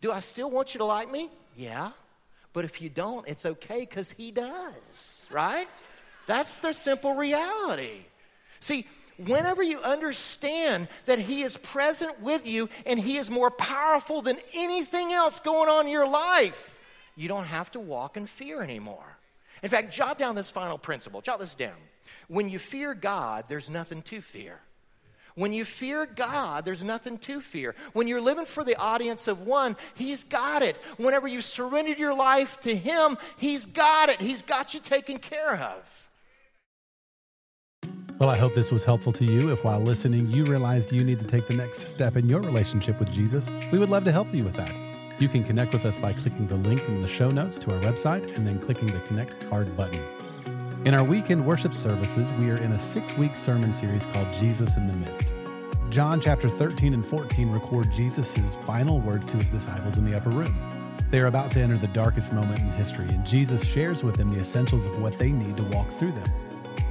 Do 0.00 0.12
I 0.12 0.20
still 0.20 0.50
want 0.50 0.74
you 0.74 0.78
to 0.78 0.84
like 0.84 1.10
me? 1.10 1.30
Yeah. 1.56 1.90
But 2.52 2.64
if 2.64 2.80
you 2.80 2.88
don't, 2.88 3.26
it's 3.28 3.44
okay 3.44 3.80
because 3.80 4.12
He 4.12 4.30
does, 4.30 5.26
right? 5.30 5.66
That's 6.28 6.60
the 6.60 6.72
simple 6.72 7.14
reality. 7.14 8.04
See, 8.60 8.86
whenever 9.16 9.62
you 9.62 9.80
understand 9.80 10.86
that 11.06 11.18
He 11.18 11.42
is 11.42 11.56
present 11.56 12.20
with 12.20 12.46
you 12.46 12.68
and 12.86 13.00
He 13.00 13.16
is 13.16 13.30
more 13.30 13.50
powerful 13.50 14.22
than 14.22 14.36
anything 14.52 15.12
else 15.12 15.40
going 15.40 15.68
on 15.68 15.86
in 15.86 15.92
your 15.92 16.08
life, 16.08 16.73
you 17.16 17.28
don't 17.28 17.44
have 17.44 17.70
to 17.72 17.80
walk 17.80 18.16
in 18.16 18.26
fear 18.26 18.62
anymore. 18.62 19.18
In 19.62 19.70
fact, 19.70 19.92
jot 19.92 20.18
down 20.18 20.34
this 20.34 20.50
final 20.50 20.78
principle. 20.78 21.20
Jot 21.20 21.38
this 21.38 21.54
down. 21.54 21.76
When 22.28 22.48
you 22.48 22.58
fear 22.58 22.94
God, 22.94 23.44
there's 23.48 23.70
nothing 23.70 24.02
to 24.02 24.20
fear. 24.20 24.60
When 25.36 25.52
you 25.52 25.64
fear 25.64 26.06
God, 26.06 26.64
there's 26.64 26.82
nothing 26.82 27.18
to 27.18 27.40
fear. 27.40 27.74
When 27.92 28.06
you're 28.06 28.20
living 28.20 28.44
for 28.44 28.62
the 28.62 28.76
audience 28.76 29.26
of 29.26 29.40
one, 29.40 29.76
He's 29.94 30.22
got 30.22 30.62
it. 30.62 30.76
Whenever 30.96 31.26
you 31.26 31.40
surrendered 31.40 31.98
your 31.98 32.14
life 32.14 32.60
to 32.60 32.74
Him, 32.74 33.16
He's 33.36 33.66
got 33.66 34.10
it. 34.10 34.20
He's 34.20 34.42
got 34.42 34.74
you 34.74 34.80
taken 34.80 35.18
care 35.18 35.56
of. 35.56 36.10
Well, 38.18 38.28
I 38.28 38.36
hope 38.36 38.54
this 38.54 38.70
was 38.70 38.84
helpful 38.84 39.12
to 39.12 39.24
you. 39.24 39.52
If 39.52 39.64
while 39.64 39.80
listening, 39.80 40.28
you 40.30 40.44
realized 40.44 40.92
you 40.92 41.02
need 41.02 41.20
to 41.20 41.26
take 41.26 41.48
the 41.48 41.54
next 41.54 41.80
step 41.88 42.16
in 42.16 42.28
your 42.28 42.40
relationship 42.40 43.00
with 43.00 43.12
Jesus, 43.12 43.50
we 43.72 43.78
would 43.78 43.90
love 43.90 44.04
to 44.04 44.12
help 44.12 44.32
you 44.32 44.44
with 44.44 44.54
that. 44.54 44.83
You 45.20 45.28
can 45.28 45.44
connect 45.44 45.72
with 45.72 45.86
us 45.86 45.96
by 45.96 46.12
clicking 46.12 46.48
the 46.48 46.56
link 46.56 46.82
in 46.88 47.00
the 47.00 47.06
show 47.06 47.30
notes 47.30 47.56
to 47.58 47.72
our 47.72 47.80
website 47.82 48.36
and 48.36 48.44
then 48.44 48.58
clicking 48.58 48.88
the 48.88 48.98
Connect 49.00 49.48
card 49.48 49.76
button. 49.76 50.02
In 50.84 50.92
our 50.92 51.04
weekend 51.04 51.46
worship 51.46 51.72
services, 51.72 52.32
we 52.32 52.50
are 52.50 52.56
in 52.56 52.72
a 52.72 52.78
six 52.78 53.16
week 53.16 53.36
sermon 53.36 53.72
series 53.72 54.06
called 54.06 54.32
Jesus 54.34 54.76
in 54.76 54.88
the 54.88 54.92
Midst. 54.94 55.32
John 55.88 56.20
chapter 56.20 56.48
13 56.48 56.94
and 56.94 57.06
14 57.06 57.48
record 57.52 57.92
Jesus' 57.92 58.56
final 58.66 59.00
words 59.00 59.24
to 59.26 59.36
his 59.36 59.50
disciples 59.50 59.98
in 59.98 60.04
the 60.04 60.16
upper 60.16 60.30
room. 60.30 60.54
They 61.12 61.20
are 61.20 61.26
about 61.26 61.52
to 61.52 61.60
enter 61.60 61.78
the 61.78 61.86
darkest 61.88 62.32
moment 62.32 62.58
in 62.58 62.72
history, 62.72 63.06
and 63.08 63.24
Jesus 63.24 63.64
shares 63.64 64.02
with 64.02 64.16
them 64.16 64.32
the 64.32 64.40
essentials 64.40 64.84
of 64.84 65.00
what 65.00 65.16
they 65.16 65.30
need 65.30 65.56
to 65.58 65.62
walk 65.64 65.88
through 65.90 66.12
them. 66.12 66.28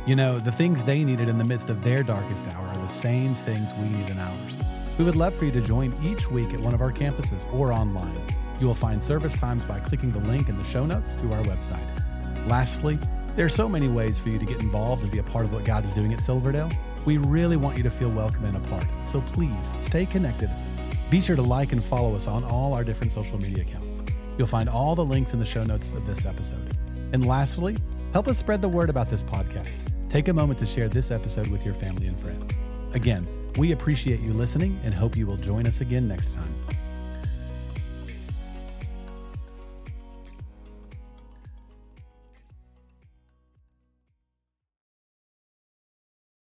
You 0.06 0.16
know, 0.16 0.40
the 0.40 0.52
things 0.52 0.82
they 0.82 1.04
needed 1.04 1.28
in 1.28 1.38
the 1.38 1.44
midst 1.44 1.70
of 1.70 1.84
their 1.84 2.04
darkest 2.04 2.48
hour 2.48 2.68
are 2.68 2.82
the 2.82 2.88
same 2.88 3.36
things 3.36 3.74
we 3.74 3.90
need 3.90 4.10
in 4.10 4.18
ours. 4.18 4.58
We 4.98 5.06
would 5.06 5.16
love 5.16 5.34
for 5.34 5.46
you 5.46 5.52
to 5.52 5.62
join 5.62 5.96
each 6.04 6.30
week 6.30 6.54
at 6.54 6.60
one 6.60 6.74
of 6.74 6.82
our 6.82 6.92
campuses 6.92 7.52
or 7.54 7.74
online. 7.74 8.22
You 8.60 8.68
will 8.68 8.76
find 8.76 9.04
service 9.04 9.36
times 9.36 9.66
by 9.66 9.80
clicking 9.80 10.12
the 10.12 10.20
link 10.20 10.50
in 10.50 10.58
the 10.58 10.64
show 10.64 10.86
notes 10.86 11.16
to 11.16 11.34
our 11.34 11.42
website. 11.44 11.90
Lastly, 12.48 13.00
there 13.36 13.46
are 13.46 13.50
so 13.50 13.68
many 13.68 13.88
ways 13.88 14.20
for 14.20 14.30
you 14.30 14.38
to 14.38 14.46
get 14.46 14.62
involved 14.62 15.02
and 15.02 15.12
be 15.12 15.18
a 15.18 15.24
part 15.24 15.46
of 15.46 15.54
what 15.54 15.66
God 15.66 15.84
is 15.86 15.96
doing 15.96 16.14
at 16.14 16.22
Silverdale. 16.22 16.72
We 17.06 17.18
really 17.18 17.58
want 17.58 17.78
you 17.78 17.84
to 17.84 17.90
feel 17.90 18.12
welcome 18.12 18.46
and 18.46 18.56
a 18.56 18.60
part, 18.70 18.86
so 19.04 19.22
please 19.22 19.72
stay 19.82 20.06
connected. 20.06 20.52
Be 21.10 21.20
sure 21.20 21.36
to 21.36 21.42
like 21.42 21.72
and 21.72 21.84
follow 21.84 22.16
us 22.16 22.28
on 22.28 22.44
all 22.44 22.74
our 22.74 22.84
different 22.84 23.12
social 23.12 23.40
media 23.40 23.64
accounts. 23.64 24.02
You'll 24.38 24.48
find 24.48 24.70
all 24.70 24.96
the 24.96 25.06
links 25.06 25.34
in 25.34 25.40
the 25.40 25.46
show 25.46 25.64
notes 25.64 25.94
of 25.94 26.06
this 26.06 26.26
episode. 26.26 26.78
And 27.12 27.26
lastly, 27.26 27.78
help 28.14 28.28
us 28.28 28.38
spread 28.38 28.62
the 28.62 28.70
word 28.70 28.90
about 28.90 29.10
this 29.10 29.24
podcast. 29.24 29.80
Take 30.10 30.28
a 30.28 30.34
moment 30.34 30.60
to 30.60 30.66
share 30.68 30.88
this 30.88 31.10
episode 31.10 31.48
with 31.48 31.66
your 31.66 31.74
family 31.74 32.08
and 32.08 32.20
friends. 32.20 32.54
Again, 32.94 33.28
we 33.58 33.72
appreciate 33.72 34.20
you 34.20 34.34
listening 34.34 34.80
and 34.84 34.94
hope 34.94 35.16
you 35.16 35.28
will 35.28 35.38
join 35.38 35.68
us 35.68 35.82
again 35.82 36.08
next 36.08 36.34
time. 36.34 36.83